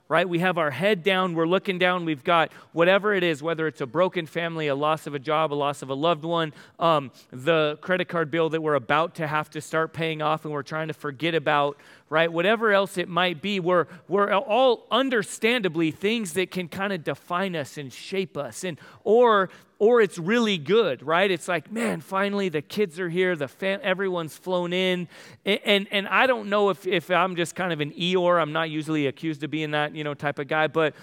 right? 0.09 0.28
We 0.28 0.38
have 0.38 0.57
our 0.57 0.71
head 0.71 1.02
down, 1.02 1.35
we're 1.35 1.49
looking 1.49 1.80
down, 1.80 2.04
we've 2.04 2.23
got 2.23 2.52
whatever 2.71 3.12
it 3.12 3.25
is, 3.25 3.42
whether 3.42 3.66
it's 3.66 3.80
a 3.80 3.87
broken 3.87 4.25
family, 4.25 4.68
a 4.68 4.76
loss 4.76 5.09
of 5.09 5.16
a 5.16 5.18
job, 5.18 5.52
a 5.52 5.57
loss 5.57 5.83
of 5.83 5.90
a 5.90 5.95
loved 5.95 6.25
one, 6.25 6.52
um, 6.78 7.11
the 7.33 7.76
credit 7.80 8.07
card 8.07 8.30
bill 8.30 8.49
that 8.50 8.62
we're 8.62 8.76
about 8.76 9.16
to 9.16 9.26
have 9.26 9.50
to 9.50 9.61
start 9.61 9.92
paying 9.92 10.23
off 10.23 10.45
and 10.45 10.54
we're 10.54 10.62
trying 10.62 10.87
to 10.87 10.95
forget 10.95 11.35
about, 11.35 11.76
right? 12.09 12.33
Whatever 12.33 12.71
else 12.71 12.99
it 12.99 13.09
might 13.09 13.42
be, 13.42 13.59
we're, 13.59 13.88
we're 14.07 14.33
all 14.33 14.87
understandably 14.92 15.90
things 15.90 16.35
that 16.35 16.52
can 16.52 16.68
kind 16.68 16.92
of 16.92 17.02
define 17.02 17.57
us 17.57 17.76
and 17.76 17.92
shape 17.92 18.37
us. 18.37 18.62
And 18.62 18.78
or 19.02 19.50
or 19.78 20.00
it's 20.00 20.18
really 20.18 20.58
good, 20.58 21.02
right? 21.02 21.30
It's 21.30 21.47
like, 21.47 21.70
man, 21.70 22.00
finally 22.00 22.49
the 22.49 22.62
kids 22.62 22.99
are 22.99 23.08
here, 23.08 23.37
the 23.37 23.47
fam- 23.49 23.80
everyone's 23.82 24.37
flown 24.37 24.73
in. 24.73 25.08
And, 25.44 25.61
and, 25.64 25.88
and 25.90 26.08
I 26.08 26.26
don't 26.26 26.49
know 26.49 26.70
if, 26.70 26.87
if 26.87 27.11
I'm 27.11 27.37
just 27.37 27.54
kind 27.54 27.73
of 27.73 27.80
an 27.80 27.92
Eeyore. 27.92 28.40
I'm 28.40 28.52
not 28.52 28.70
usually 28.70 29.06
accused 29.06 29.44
of 29.44 29.50
being 29.50 29.70
that, 29.73 29.94
you 29.94 30.02
know, 30.02 30.14
type 30.14 30.38
of 30.38 30.49
guy. 30.49 30.66
But 30.66 30.94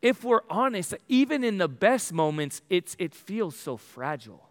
if 0.00 0.24
we're 0.24 0.42
honest, 0.48 0.94
even 1.08 1.44
in 1.44 1.58
the 1.58 1.68
best 1.68 2.12
moments, 2.12 2.62
it's, 2.70 2.96
it 2.98 3.14
feels 3.14 3.56
so 3.56 3.76
fragile, 3.76 4.48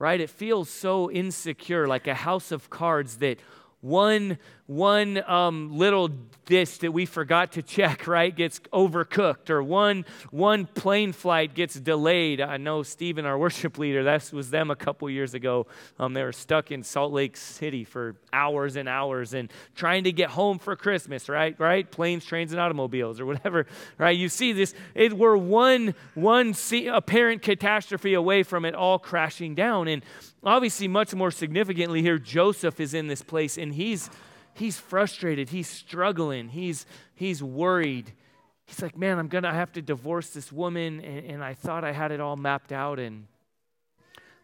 right? 0.00 0.20
It 0.20 0.30
feels 0.30 0.68
so 0.68 1.10
insecure, 1.10 1.86
like 1.86 2.08
a 2.08 2.14
house 2.14 2.50
of 2.50 2.68
cards 2.68 3.18
that 3.18 3.38
one 3.80 4.38
one 4.66 5.22
um, 5.28 5.76
little 5.76 6.08
dish 6.46 6.78
that 6.78 6.92
we 6.92 7.06
forgot 7.06 7.52
to 7.52 7.62
check 7.62 8.06
right 8.06 8.34
gets 8.34 8.60
overcooked 8.72 9.48
or 9.48 9.62
one 9.62 10.04
one 10.30 10.66
plane 10.66 11.12
flight 11.12 11.54
gets 11.54 11.74
delayed. 11.74 12.40
I 12.40 12.56
know 12.56 12.82
stephen 12.82 13.24
our 13.24 13.38
worship 13.38 13.78
leader 13.78 14.04
that 14.04 14.32
was 14.32 14.50
them 14.50 14.70
a 14.70 14.76
couple 14.76 15.08
years 15.10 15.34
ago. 15.34 15.66
Um, 15.98 16.14
they 16.14 16.22
were 16.22 16.32
stuck 16.32 16.70
in 16.70 16.82
salt 16.82 17.12
lake 17.12 17.36
city 17.36 17.84
for 17.84 18.16
hours 18.32 18.76
and 18.76 18.88
hours 18.88 19.34
and 19.34 19.52
trying 19.74 20.04
to 20.04 20.12
get 20.12 20.30
home 20.30 20.58
for 20.58 20.76
christmas 20.76 21.28
right 21.28 21.58
right? 21.58 21.90
Planes 21.90 22.24
trains 22.24 22.52
and 22.52 22.60
automobiles 22.60 23.20
or 23.20 23.26
whatever 23.26 23.66
right? 23.98 24.16
You 24.16 24.28
see 24.28 24.52
this 24.52 24.74
it, 24.94 25.12
we're 25.12 25.36
one 25.36 25.94
one 26.14 26.54
apparent 26.88 27.42
catastrophe 27.42 28.14
away 28.14 28.42
from 28.42 28.64
it 28.64 28.74
all 28.74 28.98
crashing 28.98 29.54
down. 29.54 29.88
And 29.88 30.02
obviously 30.44 30.88
much 30.88 31.14
more 31.14 31.30
significantly 31.30 32.02
here 32.02 32.18
joseph 32.18 32.80
is 32.80 32.94
in 32.94 33.06
this 33.06 33.22
place 33.22 33.56
and 33.56 33.74
he's 33.74 34.10
he's 34.54 34.78
frustrated, 34.78 35.50
he's 35.50 35.68
struggling, 35.68 36.48
he's, 36.48 36.86
he's 37.14 37.42
worried. 37.42 38.12
He's 38.66 38.80
like, 38.80 38.96
man, 38.96 39.18
I'm 39.18 39.28
going 39.28 39.44
to 39.44 39.52
have 39.52 39.72
to 39.72 39.82
divorce 39.82 40.30
this 40.30 40.50
woman, 40.50 41.00
and, 41.00 41.26
and 41.26 41.44
I 41.44 41.54
thought 41.54 41.84
I 41.84 41.92
had 41.92 42.10
it 42.10 42.20
all 42.20 42.36
mapped 42.36 42.72
out. 42.72 42.98
And 42.98 43.26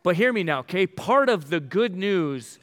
But 0.02 0.16
hear 0.16 0.32
me 0.32 0.42
now, 0.42 0.60
okay? 0.60 0.86
Part 0.86 1.28
of 1.28 1.50
the 1.50 1.60
good 1.60 1.96
news, 1.96 2.58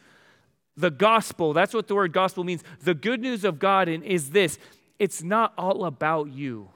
the 0.78 0.92
gospel, 0.92 1.54
that's 1.54 1.74
what 1.74 1.88
the 1.88 1.96
word 1.96 2.12
gospel 2.12 2.44
means. 2.44 2.64
The 2.84 2.94
good 2.94 3.22
news 3.22 3.44
of 3.44 3.58
God 3.60 3.88
is 3.90 4.32
this 4.32 4.60
it's 5.00 5.24
not 5.24 5.54
all 5.58 5.86
about 5.86 6.32
you. 6.32 6.70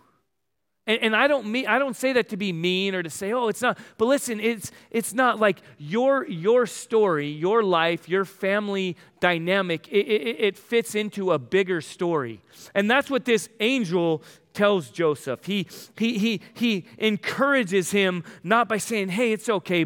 And, 0.90 1.04
and, 1.04 1.16
I 1.16 1.28
don't 1.28 1.46
mean 1.46 1.68
I 1.68 1.78
don't 1.78 1.96
say 1.96 2.14
that 2.14 2.30
to 2.30 2.38
be 2.38 2.52
mean 2.52 2.96
or 2.96 3.04
to 3.04 3.12
say, 3.12 3.32
oh, 3.32 3.48
it's 3.48 3.62
not. 3.62 3.78
But 4.00 4.06
listen, 4.06 4.40
it's 4.40 4.72
it's 4.90 5.14
not 5.14 5.40
like 5.40 5.62
your 5.78 6.28
your 6.28 6.66
story, 6.66 7.28
your 7.28 7.62
life, 7.62 8.10
your 8.10 8.26
family 8.26 8.98
dynamic. 9.20 9.88
It, 9.90 10.08
it, 10.08 10.40
it 10.40 10.58
fits 10.58 10.96
into 10.96 11.32
a 11.32 11.38
bigger 11.38 11.80
story, 11.82 12.42
and 12.74 12.90
that's 12.90 13.12
what 13.12 13.26
this 13.26 13.50
angel 13.60 14.24
tells 14.56 14.90
Joseph. 14.90 15.46
He 15.46 15.68
he 15.96 16.18
he 16.18 16.42
he 16.56 16.86
encourages 16.98 17.92
him 17.92 18.24
not 18.44 18.68
by 18.68 18.78
saying, 18.78 19.10
hey, 19.10 19.32
it's 19.32 19.48
okay, 19.48 19.86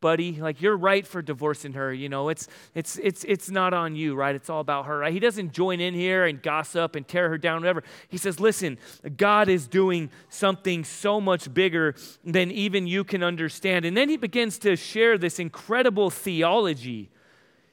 buddy 0.00 0.40
like 0.40 0.60
you're 0.62 0.76
right 0.76 1.06
for 1.06 1.22
divorcing 1.22 1.72
her 1.74 1.92
you 1.92 2.08
know? 2.08 2.28
It's 2.28 2.48
it's 2.74 2.96
it's 2.98 3.24
it's 3.24 3.50
not 3.50 3.74
on 3.74 3.96
you 3.96 4.14
right? 4.14 4.34
It's 4.34 4.50
all 4.50 4.60
about 4.60 4.86
her 4.86 4.98
right? 4.98 5.12
He 5.12 5.20
doesn't 5.20 5.52
join 5.52 5.80
in 5.80 5.94
here 5.94 6.24
and 6.26 6.42
gossip 6.42 6.96
and 6.96 7.06
tear 7.06 7.28
her 7.28 7.38
down 7.38 7.60
whatever. 7.60 7.82
He 8.08 8.16
says 8.16 8.40
listen 8.40 8.78
god 9.16 9.48
is 9.48 9.66
doing 9.66 10.10
something 10.28 10.84
so 10.84 11.20
much 11.20 11.52
bigger 11.52 11.94
than 12.24 12.50
even 12.50 12.86
you 12.86 13.04
can 13.04 13.22
understand. 13.22 13.84
And 13.84 13.96
then 13.96 14.08
he 14.08 14.16
begins 14.16 14.58
to 14.60 14.76
share 14.76 15.18
this 15.18 15.38
incredible 15.38 16.10
theology. 16.10 17.10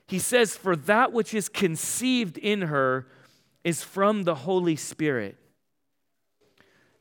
He 0.07 0.19
says 0.19 0.55
for 0.55 0.75
that 0.75 1.11
which 1.11 1.33
is 1.33 1.49
conceived 1.49 2.37
in 2.37 2.63
her 2.63 3.07
is 3.63 3.83
from 3.83 4.23
the 4.23 4.35
holy 4.35 4.75
spirit 4.75 5.37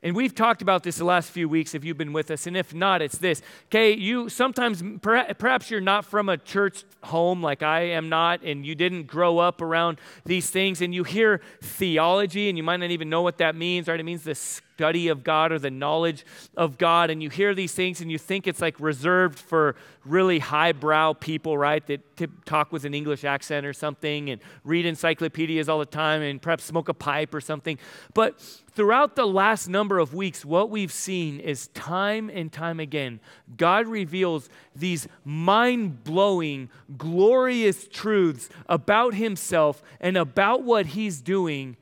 and 0.07 0.15
we've 0.15 0.33
talked 0.33 0.61
about 0.61 0.83
this 0.83 0.95
the 0.95 1.03
last 1.03 1.31
few 1.31 1.49
weeks 1.49 1.75
if 1.75 1.83
you've 1.83 1.97
been 1.97 2.13
with 2.13 2.31
us, 2.31 2.47
and 2.47 2.55
if 2.55 2.73
not, 2.73 3.01
it's 3.01 3.17
this. 3.17 3.41
Okay, 3.65 3.91
you 3.91 4.29
sometimes, 4.29 4.81
perhaps 5.01 5.69
you're 5.69 5.81
not 5.81 6.05
from 6.05 6.29
a 6.29 6.37
church 6.37 6.85
home 7.03 7.43
like 7.43 7.61
I 7.61 7.81
am 7.81 8.07
not, 8.07 8.41
and 8.41 8.65
you 8.65 8.73
didn't 8.73 9.07
grow 9.07 9.39
up 9.39 9.61
around 9.61 9.99
these 10.25 10.49
things, 10.49 10.81
and 10.81 10.95
you 10.95 11.03
hear 11.03 11.41
theology, 11.61 12.47
and 12.47 12.57
you 12.57 12.63
might 12.63 12.77
not 12.77 12.91
even 12.91 13.09
know 13.09 13.21
what 13.21 13.39
that 13.39 13.57
means, 13.57 13.89
right? 13.89 13.99
It 13.99 14.03
means 14.03 14.23
the 14.23 14.61
study 14.77 15.07
of 15.07 15.23
God 15.23 15.51
or 15.51 15.57
the 15.57 15.71
knowledge 15.71 16.23
of 16.55 16.77
God, 16.77 17.09
and 17.09 17.23
you 17.23 17.31
hear 17.31 17.55
these 17.55 17.73
things, 17.73 17.99
and 17.99 18.11
you 18.11 18.19
think 18.19 18.45
it's 18.45 18.61
like 18.61 18.79
reserved 18.79 19.39
for 19.39 19.75
really 20.05 20.37
highbrow 20.37 21.13
people, 21.13 21.57
right? 21.57 21.83
That 21.87 22.45
talk 22.45 22.71
with 22.71 22.85
an 22.85 22.93
English 22.93 23.23
accent 23.23 23.65
or 23.65 23.73
something, 23.73 24.29
and 24.29 24.39
read 24.63 24.85
encyclopedias 24.85 25.67
all 25.67 25.79
the 25.79 25.87
time, 25.87 26.21
and 26.21 26.39
perhaps 26.39 26.63
smoke 26.63 26.89
a 26.89 26.93
pipe 26.93 27.33
or 27.33 27.41
something. 27.41 27.79
But 28.13 28.39
throughout 28.71 29.15
the 29.15 29.25
last 29.25 29.67
number 29.67 29.97
of 29.97 30.13
weeks, 30.13 30.45
what 30.45 30.69
we've 30.69 30.93
seen 30.93 31.39
is 31.39 31.69
time 31.69 32.29
and 32.31 32.53
time 32.53 32.79
again, 32.79 33.19
God 33.57 33.87
reveals 33.87 34.47
these 34.75 35.07
mind 35.25 36.03
blowing, 36.03 36.69
glorious 36.99 37.87
truths 37.87 38.47
about 38.69 39.15
Himself 39.15 39.81
and 39.99 40.15
about 40.17 40.61
what 40.61 40.85
He's 40.87 41.19
doing 41.19 41.77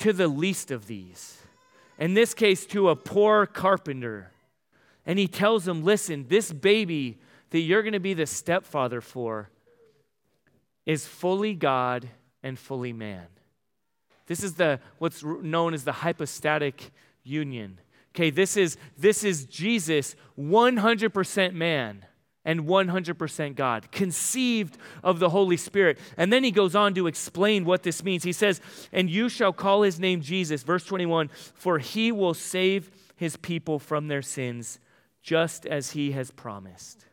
to 0.00 0.12
the 0.12 0.28
least 0.28 0.70
of 0.70 0.86
these. 0.86 1.39
In 2.00 2.14
this 2.14 2.34
case, 2.34 2.66
to 2.66 2.88
a 2.88 2.96
poor 2.96 3.46
carpenter. 3.46 4.32
And 5.06 5.18
He 5.18 5.28
tells 5.28 5.68
him, 5.68 5.84
listen, 5.84 6.26
this 6.28 6.52
baby 6.52 7.18
that 7.50 7.60
you're 7.60 7.82
going 7.82 7.92
to 7.92 8.00
be 8.00 8.14
the 8.14 8.26
stepfather 8.26 9.00
for 9.00 9.50
is 10.86 11.06
fully 11.06 11.54
God 11.54 12.08
and 12.42 12.58
fully 12.58 12.92
man. 12.92 13.26
This 14.26 14.42
is 14.42 14.54
the 14.54 14.80
what's 14.98 15.22
known 15.22 15.74
as 15.74 15.84
the 15.84 15.92
hypostatic 15.92 16.90
union. 17.22 17.80
Okay, 18.14 18.30
this 18.30 18.56
is 18.56 18.76
this 18.96 19.22
is 19.24 19.44
Jesus 19.44 20.16
100% 20.38 21.52
man 21.52 22.06
and 22.44 22.66
100% 22.66 23.54
God, 23.54 23.92
conceived 23.92 24.78
of 25.02 25.18
the 25.18 25.30
Holy 25.30 25.56
Spirit. 25.56 25.98
And 26.16 26.32
then 26.32 26.42
he 26.42 26.50
goes 26.50 26.74
on 26.74 26.94
to 26.94 27.06
explain 27.06 27.64
what 27.64 27.82
this 27.82 28.02
means. 28.02 28.22
He 28.22 28.32
says, 28.32 28.60
"And 28.92 29.10
you 29.10 29.28
shall 29.28 29.52
call 29.52 29.82
his 29.82 30.00
name 30.00 30.22
Jesus," 30.22 30.62
verse 30.62 30.84
21, 30.84 31.28
"for 31.54 31.78
he 31.78 32.10
will 32.10 32.34
save 32.34 32.90
his 33.16 33.36
people 33.36 33.78
from 33.78 34.08
their 34.08 34.22
sins, 34.22 34.78
just 35.22 35.66
as 35.66 35.90
he 35.90 36.12
has 36.12 36.30
promised." 36.30 37.04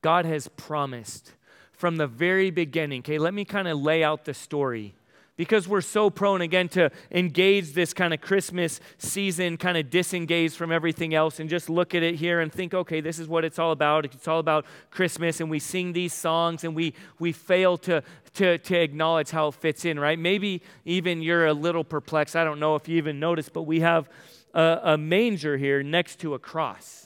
God 0.00 0.24
has 0.26 0.48
promised 0.48 1.32
from 1.72 1.96
the 1.96 2.06
very 2.06 2.50
beginning. 2.50 3.00
Okay, 3.00 3.18
let 3.18 3.34
me 3.34 3.44
kind 3.44 3.66
of 3.66 3.78
lay 3.78 4.04
out 4.04 4.26
the 4.26 4.34
story 4.34 4.94
because 5.36 5.66
we're 5.66 5.80
so 5.80 6.10
prone 6.10 6.40
again 6.40 6.68
to 6.70 6.90
engage 7.10 7.72
this 7.72 7.92
kind 7.92 8.14
of 8.14 8.20
Christmas 8.20 8.80
season, 8.98 9.56
kind 9.56 9.76
of 9.76 9.90
disengage 9.90 10.54
from 10.54 10.70
everything 10.70 11.14
else 11.14 11.40
and 11.40 11.50
just 11.50 11.68
look 11.68 11.94
at 11.94 12.02
it 12.02 12.16
here 12.16 12.40
and 12.40 12.52
think, 12.52 12.74
okay, 12.74 13.00
this 13.00 13.18
is 13.18 13.26
what 13.26 13.44
it's 13.44 13.58
all 13.58 13.72
about. 13.72 14.04
It's 14.04 14.28
all 14.28 14.38
about 14.38 14.64
Christmas, 14.90 15.40
and 15.40 15.50
we 15.50 15.58
sing 15.58 15.92
these 15.92 16.12
songs 16.12 16.64
and 16.64 16.74
we 16.74 16.94
we 17.18 17.32
fail 17.32 17.76
to 17.78 18.02
to, 18.34 18.58
to 18.58 18.76
acknowledge 18.76 19.30
how 19.30 19.48
it 19.48 19.54
fits 19.54 19.84
in, 19.84 19.98
right? 19.98 20.18
Maybe 20.18 20.62
even 20.84 21.22
you're 21.22 21.46
a 21.46 21.52
little 21.52 21.84
perplexed. 21.84 22.34
I 22.36 22.44
don't 22.44 22.58
know 22.58 22.74
if 22.74 22.88
you 22.88 22.96
even 22.96 23.20
noticed, 23.20 23.52
but 23.52 23.62
we 23.62 23.80
have 23.80 24.08
a, 24.52 24.80
a 24.82 24.98
manger 24.98 25.56
here 25.56 25.82
next 25.82 26.20
to 26.20 26.34
a 26.34 26.38
cross. 26.38 27.03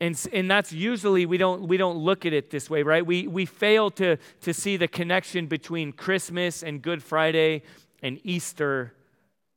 And, 0.00 0.28
and 0.32 0.48
that's 0.48 0.72
usually 0.72 1.26
we 1.26 1.38
don't 1.38 1.62
we 1.62 1.76
don't 1.76 1.98
look 1.98 2.24
at 2.24 2.32
it 2.32 2.50
this 2.50 2.70
way 2.70 2.84
right? 2.84 3.04
We 3.04 3.26
we 3.26 3.46
fail 3.46 3.90
to 3.92 4.16
to 4.42 4.54
see 4.54 4.76
the 4.76 4.86
connection 4.86 5.46
between 5.46 5.92
christmas 5.92 6.62
and 6.62 6.80
good 6.80 7.02
friday 7.02 7.62
and 8.00 8.20
easter 8.22 8.94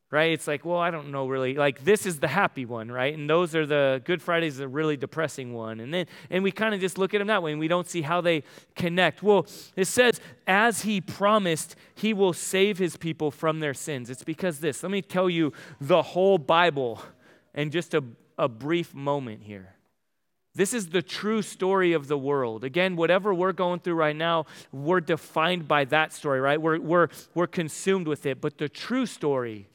right? 0.10 0.34
It's 0.34 0.48
like 0.48 0.66
well 0.66 0.80
i 0.80 0.90
don't 0.90 1.12
know 1.12 1.28
really 1.28 1.54
like 1.54 1.84
this 1.86 2.08
is 2.08 2.20
the 2.20 2.28
happy 2.28 2.66
one 2.66 2.92
right? 2.92 3.14
And 3.14 3.30
those 3.30 3.54
are 3.54 3.68
the 3.68 4.02
good 4.04 4.20
fridays 4.20 4.56
is 4.56 4.62
a 4.62 4.68
really 4.68 4.98
depressing 4.98 5.54
one. 5.54 5.80
And 5.80 5.94
then 5.94 6.08
and 6.32 6.44
we 6.44 6.52
kind 6.52 6.74
of 6.74 6.82
just 6.82 6.98
look 6.98 7.14
at 7.14 7.20
them 7.20 7.28
that 7.28 7.44
way 7.44 7.52
and 7.52 7.60
we 7.60 7.68
don't 7.68 7.88
see 7.88 8.02
how 8.02 8.20
they 8.20 8.42
connect. 8.76 9.22
Well 9.22 9.46
it 9.76 9.86
says 9.86 10.20
as 10.48 10.82
he 10.82 11.02
promised 11.02 11.76
he 11.94 12.16
will 12.16 12.34
save 12.34 12.80
his 12.80 12.98
people 12.98 13.30
from 13.30 13.60
their 13.60 13.76
sins. 13.76 14.10
It's 14.10 14.24
because 14.24 14.60
this 14.60 14.82
let 14.82 14.92
me 14.92 15.04
tell 15.04 15.30
you 15.30 15.54
the 15.80 16.02
whole 16.02 16.40
bible 16.40 17.00
in 17.54 17.70
just 17.70 17.94
a, 17.94 18.04
a 18.40 18.50
brief 18.50 18.96
moment 18.96 19.44
here 19.44 19.76
this 20.54 20.74
is 20.74 20.88
the 20.88 21.02
true 21.02 21.42
story 21.42 21.94
of 21.94 22.08
the 22.08 22.18
world. 22.18 22.64
Again, 22.64 22.96
whatever 22.96 23.34
we're 23.34 23.54
going 23.54 23.80
through 23.80 23.94
right 23.96 24.16
now, 24.16 24.46
we're 24.72 25.00
defined 25.00 25.68
by 25.68 25.86
that 25.86 26.12
story, 26.12 26.42
right? 26.42 26.62
We're, 26.62 26.80
we're, 26.80 27.08
we're 27.34 27.48
consumed 27.48 28.08
with 28.08 28.26
it. 28.26 28.42
But 28.42 28.58
the 28.58 28.68
true 28.68 29.06
story 29.06 29.68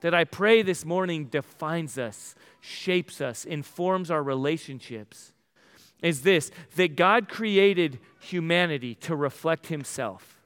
that 0.00 0.14
I 0.14 0.24
pray 0.24 0.62
this 0.62 0.84
morning 0.84 1.26
defines 1.26 1.98
us, 1.98 2.34
shapes 2.60 3.20
us, 3.20 3.44
informs 3.44 4.10
our 4.10 4.22
relationships 4.22 5.32
is 6.02 6.22
this 6.22 6.50
that 6.76 6.96
God 6.96 7.28
created 7.28 8.00
humanity 8.20 8.94
to 8.96 9.14
reflect 9.14 9.68
Himself. 9.68 10.40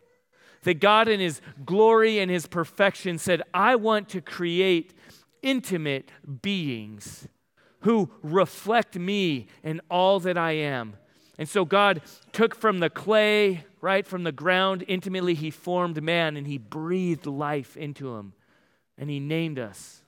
That 0.62 0.80
God, 0.80 1.08
in 1.08 1.20
His 1.20 1.40
glory 1.64 2.18
and 2.18 2.30
His 2.30 2.46
perfection, 2.46 3.18
said, 3.18 3.42
I 3.54 3.76
want 3.76 4.08
to 4.10 4.20
create 4.20 4.92
intimate 5.42 6.10
beings 6.42 7.28
who 7.80 8.11
reflect 8.23 8.97
me 8.97 9.47
and 9.62 9.80
all 9.90 10.21
that 10.21 10.38
I 10.38 10.52
am. 10.52 10.97
And 11.38 11.49
so 11.49 11.64
God 11.64 12.00
took 12.33 12.54
from 12.54 12.78
the 12.78 12.90
clay, 12.90 13.64
right? 13.80 14.06
From 14.06 14.25
the 14.25 14.33
ground, 14.33 14.85
intimately, 14.88 15.35
he 15.35 15.50
formed 15.50 16.02
man 16.02 16.37
and 16.37 16.47
he 16.47 16.59
breathed 16.59 17.26
life 17.26 17.76
into 17.76 18.14
him 18.16 18.33
and 18.97 19.11
he 19.11 19.21
named 19.21 19.59
us. 19.59 20.02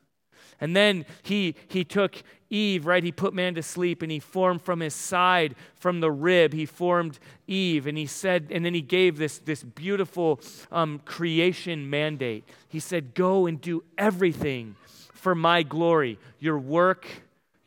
And 0.60 0.74
then 0.74 1.06
he, 1.22 1.54
he 1.68 1.84
took 1.84 2.22
Eve, 2.50 2.86
right? 2.86 3.04
He 3.04 3.12
put 3.12 3.32
man 3.32 3.54
to 3.54 3.62
sleep 3.62 4.02
and 4.02 4.10
he 4.10 4.18
formed 4.18 4.62
from 4.62 4.80
his 4.80 4.94
side, 4.94 5.54
from 5.76 6.00
the 6.00 6.10
rib, 6.10 6.52
he 6.52 6.66
formed 6.66 7.18
Eve. 7.46 7.86
And 7.86 7.96
he 7.96 8.06
said, 8.06 8.48
and 8.50 8.64
then 8.64 8.74
he 8.74 8.80
gave 8.80 9.18
this, 9.18 9.38
this 9.38 9.62
beautiful 9.62 10.40
um, 10.72 11.00
creation 11.04 11.88
mandate. 11.88 12.44
He 12.68 12.80
said, 12.80 13.14
Go 13.14 13.46
and 13.46 13.60
do 13.60 13.84
everything 13.96 14.74
for 15.12 15.34
my 15.34 15.62
glory 15.62 16.18
your 16.40 16.58
work, 16.58 17.06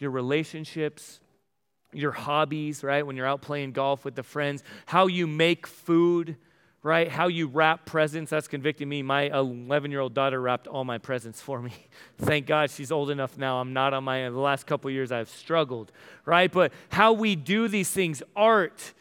your 0.01 0.12
relationships, 0.12 1.20
your 1.93 2.12
hobbies, 2.12 2.84
right? 2.84 3.05
When 3.05 3.15
you're 3.15 3.27
out 3.27 3.41
playing 3.41 3.72
golf 3.72 4.03
with 4.03 4.15
the 4.15 4.24
friends, 4.24 4.63
how 4.86 5.08
you 5.08 5.27
make 5.27 5.67
food 5.67 6.38
right? 6.84 7.10
How 7.10 7.27
you 7.27 7.48
wrap 7.48 7.86
presents, 7.86 8.31
that's 8.31 8.48
convicting 8.48 8.89
me. 8.89 9.03
My 9.03 9.24
11 9.24 9.91
year 9.91 10.00
old 10.00 10.13
daughter 10.13 10.41
wrapped 10.41 10.67
all 10.67 10.84
my 10.84 10.98
presents 10.98 11.39
for 11.41 11.62
me. 11.62 11.74
Thank 12.17 12.48
God 12.48 12.72
she's 12.72 12.91
old 12.91 13.10
enough 13.10 13.38
now. 13.38 13.60
I'm 13.60 13.74
not 13.74 13.93
on 13.93 14.03
my, 14.03 14.29
the 14.29 14.39
last 14.39 14.65
couple 14.65 14.89
years 14.89 15.12
I've 15.12 15.29
struggled, 15.29 15.91
right? 16.25 16.51
But 16.51 16.74
how 16.89 17.13
we 17.13 17.36
do 17.36 17.67
these 17.67 17.89
things, 17.89 18.24
art, 18.36 18.93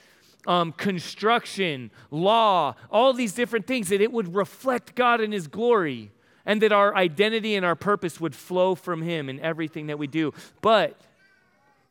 um, 0.46 0.72
construction, 0.72 1.90
law, 2.10 2.74
all 2.90 3.12
these 3.12 3.32
different 3.32 3.66
things, 3.66 3.88
that 3.88 4.00
it 4.00 4.12
would 4.12 4.34
reflect 4.34 4.94
God 4.94 5.20
in 5.20 5.32
His 5.32 5.48
glory, 5.48 6.10
and 6.44 6.62
that 6.62 6.72
our 6.72 6.94
identity 6.94 7.54
and 7.54 7.64
our 7.64 7.76
purpose 7.76 8.20
would 8.20 8.34
flow 8.34 8.74
from 8.74 9.02
Him 9.02 9.28
in 9.28 9.40
everything 9.40 9.88
that 9.88 9.98
we 9.98 10.06
do. 10.06 10.32
But 10.60 11.00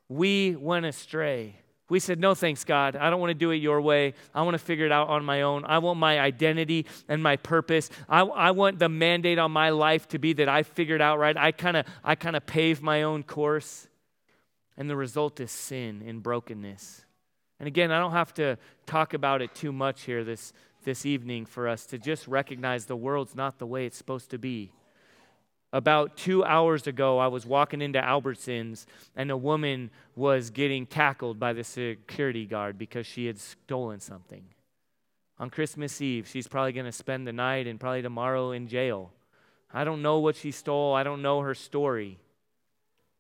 we 0.08 0.56
went 0.56 0.86
astray 0.86 1.56
we 1.90 2.00
said, 2.00 2.20
No, 2.20 2.36
thanks, 2.36 2.64
God. 2.64 2.96
I 2.96 3.10
don't 3.10 3.20
want 3.20 3.32
to 3.32 3.36
do 3.36 3.50
it 3.52 3.58
your 3.58 3.82
way. 3.82 4.14
I 4.34 4.44
want 4.44 4.54
to 4.54 4.60
figure 4.60 4.86
it 4.86 4.92
out 4.92 5.10
on 5.10 5.26
my 5.26 5.42
own. 5.42 5.66
I 5.66 5.80
want 5.80 6.00
my 6.00 6.20
identity 6.20 6.86
and 7.08 7.22
my 7.22 7.36
purpose. 7.36 7.90
I, 8.08 8.22
I 8.22 8.52
want 8.52 8.78
the 8.80 8.90
mandate 8.90 9.40
on 9.40 9.52
my 9.52 9.72
life 9.72 10.08
to 10.10 10.20
be 10.20 10.34
that 10.34 10.48
I 10.48 10.64
figured 10.64 11.02
out 11.02 11.18
right. 11.18 11.36
I 11.36 11.52
kind 11.52 11.78
of 11.78 11.88
I 12.04 12.16
kind 12.16 12.36
of 12.36 12.46
pave 12.46 12.82
my 12.82 13.04
own 13.04 13.24
course. 13.24 13.88
And 14.78 14.90
the 14.90 14.96
result 14.96 15.40
is 15.40 15.52
sin 15.52 16.04
and 16.06 16.24
brokenness. 16.24 17.04
And 17.60 17.68
again, 17.68 17.92
I 17.92 18.00
don't 18.00 18.14
have 18.14 18.34
to 18.36 18.58
talk 18.86 19.14
about 19.14 19.42
it 19.42 19.54
too 19.54 19.74
much 19.74 20.04
here 20.04 20.24
this, 20.24 20.54
this 20.84 21.06
evening 21.06 21.46
for 21.46 21.68
us 21.68 21.86
to 21.88 21.98
just 21.98 22.28
recognize 22.28 22.86
the 22.86 22.96
world's 22.96 23.36
not 23.36 23.60
the 23.60 23.66
way 23.66 23.86
it's 23.86 23.98
supposed 23.98 24.30
to 24.32 24.38
be. 24.38 24.72
About 25.72 26.18
two 26.18 26.44
hours 26.44 26.88
ago, 26.88 27.20
I 27.20 27.28
was 27.28 27.46
walking 27.46 27.82
into 27.82 28.02
Albertsons, 28.02 28.86
and 29.16 29.30
a 29.30 29.38
woman 29.38 29.92
was 30.16 30.50
getting 30.50 30.88
tackled 30.88 31.40
by 31.40 31.54
the 31.54 31.64
security 31.64 32.46
guard 32.46 32.78
because 32.78 33.06
she 33.06 33.28
had 33.28 33.40
stolen 33.40 34.00
something. 34.00 34.46
On 35.38 35.50
Christmas 35.50 36.02
Eve, 36.02 36.28
she's 36.28 36.48
probably 36.48 36.74
going 36.74 36.86
to 36.86 36.92
spend 36.92 37.28
the 37.28 37.34
night 37.34 37.68
and 37.68 37.80
probably 37.80 38.02
tomorrow 38.02 38.52
in 38.52 38.68
jail. 38.68 39.12
I 39.72 39.84
don't 39.84 40.02
know 40.02 40.20
what 40.20 40.36
she 40.36 40.52
stole, 40.52 40.96
I 40.96 41.04
don't 41.04 41.22
know 41.22 41.42
her 41.42 41.54
story, 41.54 42.20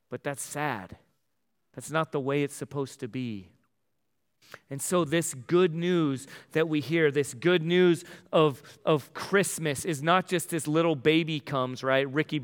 but 0.09 0.23
that's 0.23 0.41
sad. 0.41 0.97
That's 1.75 1.91
not 1.91 2.11
the 2.11 2.19
way 2.19 2.41
it's 2.41 2.55
supposed 2.55 2.99
to 3.01 3.07
be. 3.07 3.49
And 4.69 4.81
so, 4.81 5.05
this 5.05 5.33
good 5.33 5.73
news 5.73 6.27
that 6.51 6.67
we 6.67 6.79
hear, 6.79 7.11
this 7.11 7.33
good 7.33 7.63
news 7.63 8.03
of, 8.31 8.61
of 8.85 9.13
Christmas, 9.13 9.85
is 9.85 10.01
not 10.01 10.27
just 10.27 10.49
this 10.49 10.67
little 10.67 10.95
baby 10.95 11.39
comes, 11.39 11.83
right? 11.83 12.11
Ricky 12.11 12.41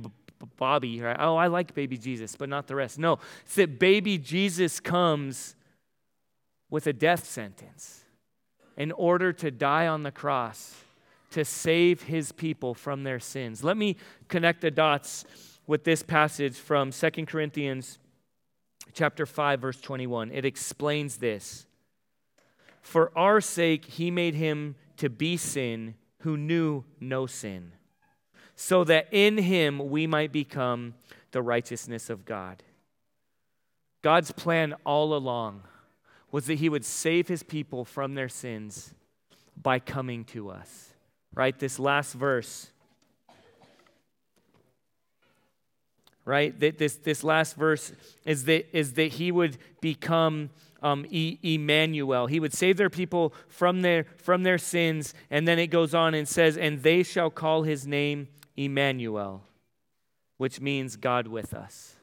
Bobby, 0.58 1.02
right? 1.02 1.18
Oh, 1.20 1.36
I 1.36 1.48
like 1.48 1.74
baby 1.74 1.98
Jesus, 1.98 2.36
but 2.36 2.50
not 2.50 2.68
the 2.68 2.76
rest. 2.76 3.00
No, 3.00 3.20
it's 3.46 3.56
that 3.56 3.80
baby 3.80 4.18
Jesus 4.18 4.80
comes 4.80 5.56
with 6.70 6.88
a 6.88 6.94
death 6.94 7.26
sentence 7.26 8.04
in 8.78 8.92
order 8.92 9.32
to 9.34 9.52
die 9.52 9.88
on 9.88 10.04
the 10.04 10.12
cross 10.12 10.76
to 11.32 11.46
save 11.46 12.04
his 12.04 12.32
people 12.32 12.74
from 12.74 13.04
their 13.04 13.20
sins. 13.20 13.64
Let 13.64 13.78
me 13.78 13.98
connect 14.28 14.62
the 14.62 14.72
dots 14.72 15.26
with 15.68 15.84
this 15.84 16.04
passage 16.04 16.56
from 16.56 16.92
Second 16.92 17.28
Corinthians 17.28 18.00
chapter 18.94 19.26
5 19.26 19.60
verse 19.62 19.82
21. 19.82 20.32
It 20.32 20.46
explains 20.46 21.18
this. 21.18 21.66
For 22.86 23.12
our 23.18 23.42
sake, 23.42 23.86
he 23.86 24.12
made 24.12 24.36
him 24.36 24.76
to 24.98 25.10
be 25.10 25.38
sin 25.38 25.96
who 26.20 26.38
knew 26.38 26.84
no 27.00 27.26
sin, 27.26 27.72
so 28.56 28.84
that 28.84 29.08
in 29.12 29.40
him 29.40 29.90
we 29.90 30.06
might 30.06 30.32
become 30.32 30.94
the 31.32 31.42
righteousness 31.42 32.12
of 32.12 32.26
God. 32.26 32.62
God's 34.04 34.32
plan 34.32 34.76
all 34.86 35.16
along 35.16 35.64
was 36.32 36.46
that 36.46 36.60
he 36.60 36.70
would 36.70 36.86
save 36.86 37.28
his 37.28 37.42
people 37.42 37.86
from 37.86 38.14
their 38.14 38.30
sins 38.30 38.94
by 39.60 39.80
coming 39.80 40.24
to 40.26 40.52
us. 40.52 40.94
Right? 41.34 41.58
This 41.58 41.80
last 41.80 42.14
verse. 42.14 42.70
Right? 46.26 46.60
This, 46.60 46.96
this 46.96 47.24
last 47.24 47.56
verse 47.56 47.92
is 48.26 48.46
that, 48.46 48.76
is 48.76 48.94
that 48.94 49.14
he 49.14 49.32
would 49.32 49.58
become 49.80 50.50
um, 50.82 51.06
e- 51.10 51.38
Emmanuel. 51.44 52.26
He 52.26 52.40
would 52.40 52.54
save 52.54 52.78
their 52.78 52.90
people 52.90 53.34
from 53.48 53.82
their, 53.82 54.06
from 54.18 54.42
their 54.44 54.58
sins. 54.58 55.14
And 55.30 55.48
then 55.48 55.60
it 55.60 55.68
goes 55.68 55.94
on 55.94 56.16
and 56.16 56.28
says, 56.28 56.58
And 56.58 56.82
they 56.82 57.04
shall 57.04 57.30
call 57.30 57.64
his 57.64 57.86
name 57.86 58.28
Emmanuel, 58.58 59.44
which 60.38 60.60
means 60.60 60.96
God 60.96 61.28
with 61.28 61.54
us. 61.54 61.96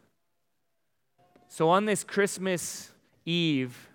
So 1.49 1.69
on 1.69 1.85
this 1.85 2.03
Christmas 2.03 2.93
Eve, 3.25 3.89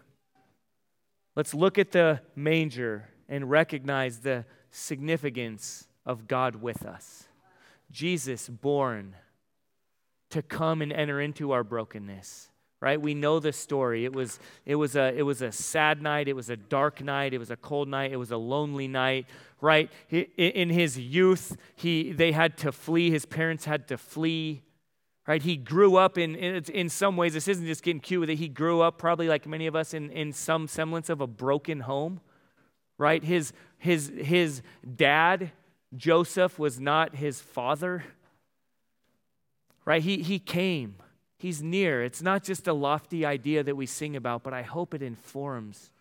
let's 1.36 1.54
look 1.54 1.78
at 1.78 1.92
the 1.92 2.22
manger 2.36 3.10
and 3.28 3.50
recognize 3.50 4.20
the 4.20 4.46
significance 4.72 5.88
of 6.06 6.28
God 6.28 6.58
with 6.58 6.86
us. 6.86 7.28
Jesus 7.92 8.48
born 8.48 9.16
to 10.30 10.42
come 10.42 10.82
and 10.82 10.92
enter 10.92 11.22
into 11.22 11.52
our 11.52 11.64
brokenness 11.64 12.50
right? 12.80 13.02
We 13.02 13.14
know 13.14 13.40
the 13.40 13.54
story. 13.54 14.06
It 14.06 14.14
was 14.14 14.40
it 14.66 14.76
was 14.76 14.96
a 14.96 15.14
it 15.18 15.24
was 15.24 15.42
a 15.42 15.52
sad 15.52 16.02
night. 16.02 16.28
It 16.28 16.36
was 16.36 16.50
a 16.50 16.58
dark 16.58 17.04
night. 17.04 17.34
It 17.34 17.40
was 17.40 17.50
a 17.50 17.56
cold 17.56 17.88
night. 17.88 18.12
It 18.12 18.18
was 18.18 18.32
a 18.32 18.38
lonely 18.38 18.88
night 18.88 19.26
right? 19.60 19.92
In 20.12 20.70
his 20.70 21.00
youth 21.00 21.58
he 21.76 22.12
they 22.12 22.32
had 22.32 22.58
to 22.58 22.72
flee. 22.72 23.10
His 23.10 23.26
parents 23.26 23.66
had 23.66 23.88
to 23.88 23.98
flee 23.98 24.64
right? 25.28 25.42
He 25.42 25.58
grew 25.58 25.96
up 25.96 26.18
in 26.18 26.36
in, 26.36 26.64
in 26.66 26.90
some 26.90 27.18
ways 27.18 27.34
this 27.34 27.48
isn't 27.48 27.66
just 27.66 27.84
getting 27.84 28.00
cute 28.00 28.22
with 28.22 28.30
it. 28.30 28.36
He 28.36 28.48
grew 28.48 28.82
up 28.82 28.98
probably 28.98 29.28
like 29.28 29.48
many 29.48 29.68
of 29.68 29.76
us 29.76 29.94
in 29.94 30.12
in 30.12 30.32
some 30.34 30.68
semblance 30.68 31.10
of 31.10 31.22
a 31.22 31.28
broken 31.28 31.82
home 31.82 32.22
right? 32.98 33.24
His 33.24 33.54
his 33.78 34.12
his 34.16 34.62
dad 34.96 35.52
joseph 35.96 36.60
was 36.60 36.80
not 36.80 37.16
his 37.16 37.40
father 37.40 38.04
right 39.88 40.04
he 40.04 40.22
he 40.22 40.38
came 40.38 40.98
He's 41.40 41.62
near. 41.62 42.04
It's 42.04 42.22
not 42.22 42.44
just 42.44 42.68
a 42.68 42.74
lofty 42.74 43.26
idea 43.26 43.64
that 43.64 43.76
we 43.76 43.86
sing 43.86 44.16
about, 44.16 44.42
but 44.42 44.54
I 44.54 44.64
hope 44.64 44.94
it 44.94 45.04
informs 45.04 45.92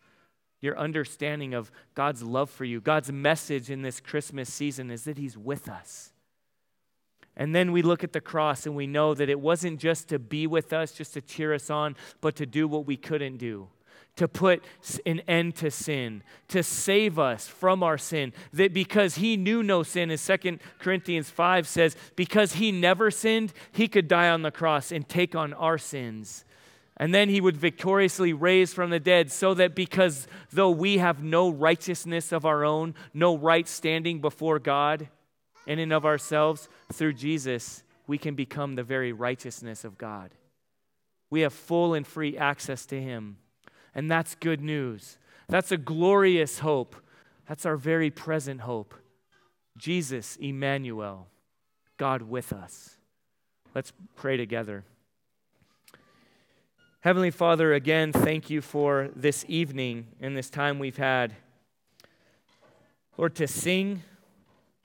your 0.62 0.79
understanding 0.79 1.53
of 1.53 1.70
God's 1.94 2.22
love 2.22 2.49
for 2.49 2.64
you. 2.64 2.81
God's 2.81 3.12
message 3.12 3.70
in 3.70 3.83
this 3.83 4.01
Christmas 4.01 4.53
season 4.53 4.90
is 4.90 5.05
that 5.05 5.18
He's 5.18 5.37
with 5.37 5.68
us. 5.68 6.12
And 7.37 7.55
then 7.55 7.70
we 7.70 7.83
look 7.83 8.03
at 8.03 8.14
the 8.14 8.20
cross 8.22 8.64
and 8.64 8.75
we 8.75 8.87
know 8.87 9.12
that 9.12 9.29
it 9.29 9.38
wasn't 9.38 9.79
just 9.79 10.09
to 10.09 10.18
be 10.18 10.46
with 10.46 10.72
us, 10.72 10.92
just 10.92 11.12
to 11.12 11.20
cheer 11.20 11.53
us 11.53 11.68
on, 11.68 11.94
but 12.22 12.35
to 12.37 12.46
do 12.46 12.66
what 12.66 12.87
we 12.87 12.96
couldn't 12.96 13.37
do 13.37 13.68
to 14.17 14.27
put 14.27 14.65
an 15.05 15.21
end 15.29 15.55
to 15.57 15.71
sin, 15.71 16.23
to 16.49 16.63
save 16.63 17.19
us 17.19 17.47
from 17.47 17.83
our 17.83 17.99
sin. 17.99 18.33
That 18.53 18.73
because 18.73 19.17
he 19.17 19.37
knew 19.37 19.63
no 19.63 19.83
sin, 19.83 20.11
as 20.11 20.27
2 20.27 20.59
Corinthians 20.79 21.31
5 21.31 21.69
says, 21.69 21.97
because 22.17 22.55
he 22.55 22.73
never 22.73 23.11
sinned, 23.11 23.53
he 23.73 23.89
could 23.89 24.09
die 24.09 24.31
on 24.31 24.43
the 24.43 24.51
cross 24.51 24.91
and 24.91 25.09
take 25.09 25.35
on 25.35 25.53
our 25.53 25.79
sins. 25.79 26.45
And 26.97 27.15
then 27.15 27.29
he 27.29 27.43
would 27.43 27.59
victoriously 27.59 28.33
raise 28.33 28.73
from 28.73 28.89
the 28.89 28.99
dead, 28.99 29.31
so 29.31 29.53
that 29.55 29.75
because 29.75 30.27
though 30.51 30.71
we 30.71 30.97
have 30.97 31.23
no 31.23 31.51
righteousness 31.51 32.33
of 32.33 32.47
our 32.47 32.65
own, 32.65 32.95
no 33.13 33.37
right 33.37 33.69
standing 33.69 34.21
before 34.21 34.59
God 34.59 35.09
in 35.67 35.79
and 35.79 35.93
of 35.93 36.07
ourselves, 36.07 36.71
through 36.91 37.13
Jesus, 37.13 37.83
we 38.07 38.17
can 38.17 38.35
become 38.35 38.77
the 38.77 38.83
very 38.83 39.13
righteousness 39.13 39.85
of 39.85 39.99
God. 39.99 40.31
We 41.29 41.43
have 41.43 41.53
full 41.53 41.93
and 41.93 42.07
free 42.07 42.39
access 42.39 42.87
to 42.87 43.03
him. 43.03 43.37
And 43.97 44.11
that's 44.11 44.35
good 44.35 44.61
news. 44.61 45.17
That's 45.49 45.73
a 45.73 45.79
glorious 45.79 46.59
hope. 46.59 46.95
That's 47.49 47.65
our 47.65 47.79
very 47.79 48.11
present 48.11 48.61
hope. 48.61 48.95
Jesus, 49.79 50.37
Emmanuel, 50.37 51.29
God 51.97 52.21
with 52.21 52.53
us. 52.53 52.99
Let's 53.75 53.95
pray 54.15 54.37
together. 54.37 54.85
Heavenly 57.01 57.31
Father, 57.31 57.73
again, 57.73 58.13
thank 58.13 58.51
you 58.51 58.61
for 58.61 59.09
this 59.17 59.47
evening 59.49 60.09
and 60.21 60.37
this 60.37 60.51
time 60.51 60.79
we've 60.79 60.99
had. 60.99 61.35
Lord, 63.17 63.35
to 63.37 63.47
sing, 63.47 64.03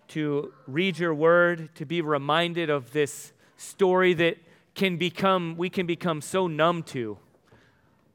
to 0.10 0.54
read 0.68 1.00
your 1.00 1.14
word, 1.14 1.76
to 1.76 1.86
be 1.86 2.02
reminded 2.02 2.70
of 2.70 2.94
this 2.94 3.34
story 3.58 4.14
that 4.14 4.38
can 4.74 4.96
become, 4.96 5.58
we 5.58 5.70
can 5.70 5.86
become 5.86 6.22
so 6.22 6.48
numb 6.48 6.84
to. 6.84 7.18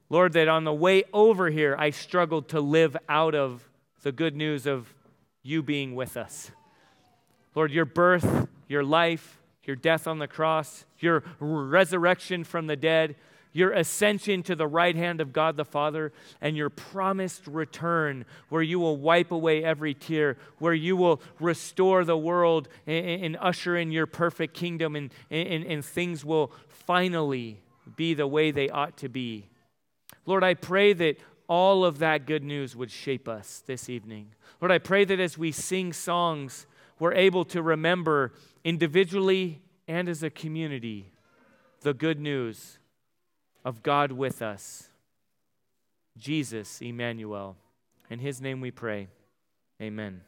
Lord, 0.09 0.33
that 0.35 0.49
on 0.49 0.65
the 0.65 0.75
way 0.75 1.05
over 1.13 1.51
here, 1.51 1.75
I 1.79 1.91
struggled 1.91 2.49
to 2.49 2.61
live 2.61 2.97
out 3.09 3.35
of 3.35 3.69
the 4.03 4.13
good 4.13 4.37
news 4.37 4.67
of 4.67 4.95
you 5.43 5.63
being 5.63 5.95
with 5.95 6.17
us. 6.17 6.51
Lord, 7.55 7.73
your 7.73 7.85
birth, 7.85 8.49
your 8.69 8.85
life, 8.85 9.41
your 9.65 9.77
death 9.77 10.07
on 10.07 10.19
the 10.19 10.29
cross, 10.29 10.85
your 11.01 11.25
resurrection 11.41 12.45
from 12.45 12.67
the 12.67 12.77
dead, 12.77 13.17
your 13.53 13.73
ascension 13.73 14.43
to 14.43 14.55
the 14.55 14.67
right 14.67 14.95
hand 14.95 15.21
of 15.21 15.33
God 15.33 15.57
the 15.57 15.65
Father, 15.65 16.13
and 16.41 16.57
your 16.57 16.69
promised 16.69 17.47
return, 17.47 18.27
where 18.51 18.63
you 18.63 18.79
will 18.79 18.99
wipe 18.99 19.33
away 19.33 19.65
every 19.65 19.95
tear, 19.95 20.37
where 20.59 20.75
you 20.75 20.97
will 20.97 21.23
restore 21.41 22.05
the 22.05 22.19
world 22.19 22.69
and, 22.87 23.25
and 23.25 23.37
usher 23.41 23.77
in 23.77 23.91
your 23.91 24.07
perfect 24.07 24.55
kingdom, 24.55 24.95
and, 24.95 25.11
and, 25.31 25.65
and 25.65 25.85
things 25.85 26.25
will 26.25 26.53
finally 26.69 27.59
be 27.97 28.15
the 28.15 28.27
way 28.27 28.51
they 28.51 28.69
ought 28.69 28.97
to 28.99 29.09
be. 29.09 29.49
Lord, 30.27 30.45
I 30.45 30.55
pray 30.55 30.93
that 30.93 31.17
all 31.49 31.85
of 31.85 31.99
that 32.01 32.27
good 32.27 32.43
news 32.43 32.75
would 32.75 32.91
shape 32.91 33.29
us 33.29 33.63
this 33.67 33.89
evening. 33.89 34.29
Lord, 34.61 34.73
I 34.73 34.79
pray 34.79 35.05
that 35.05 35.21
as 35.21 35.39
we 35.39 35.53
sing 35.53 35.93
songs, 35.93 36.67
we're 36.99 37.15
able 37.15 37.45
to 37.47 37.63
remember 37.63 38.33
individually 38.65 39.63
and 39.87 40.09
as 40.09 40.23
a 40.23 40.31
community 40.31 41.13
the 41.83 41.95
good 41.95 42.19
news 42.19 42.79
of 43.65 43.83
God 43.83 44.13
with 44.13 44.43
us. 44.43 44.89
Jesus, 46.17 46.81
Emmanuel. 46.81 47.57
In 48.11 48.19
his 48.19 48.41
name 48.41 48.61
we 48.61 48.71
pray. 48.71 49.09
Amen. 49.81 50.23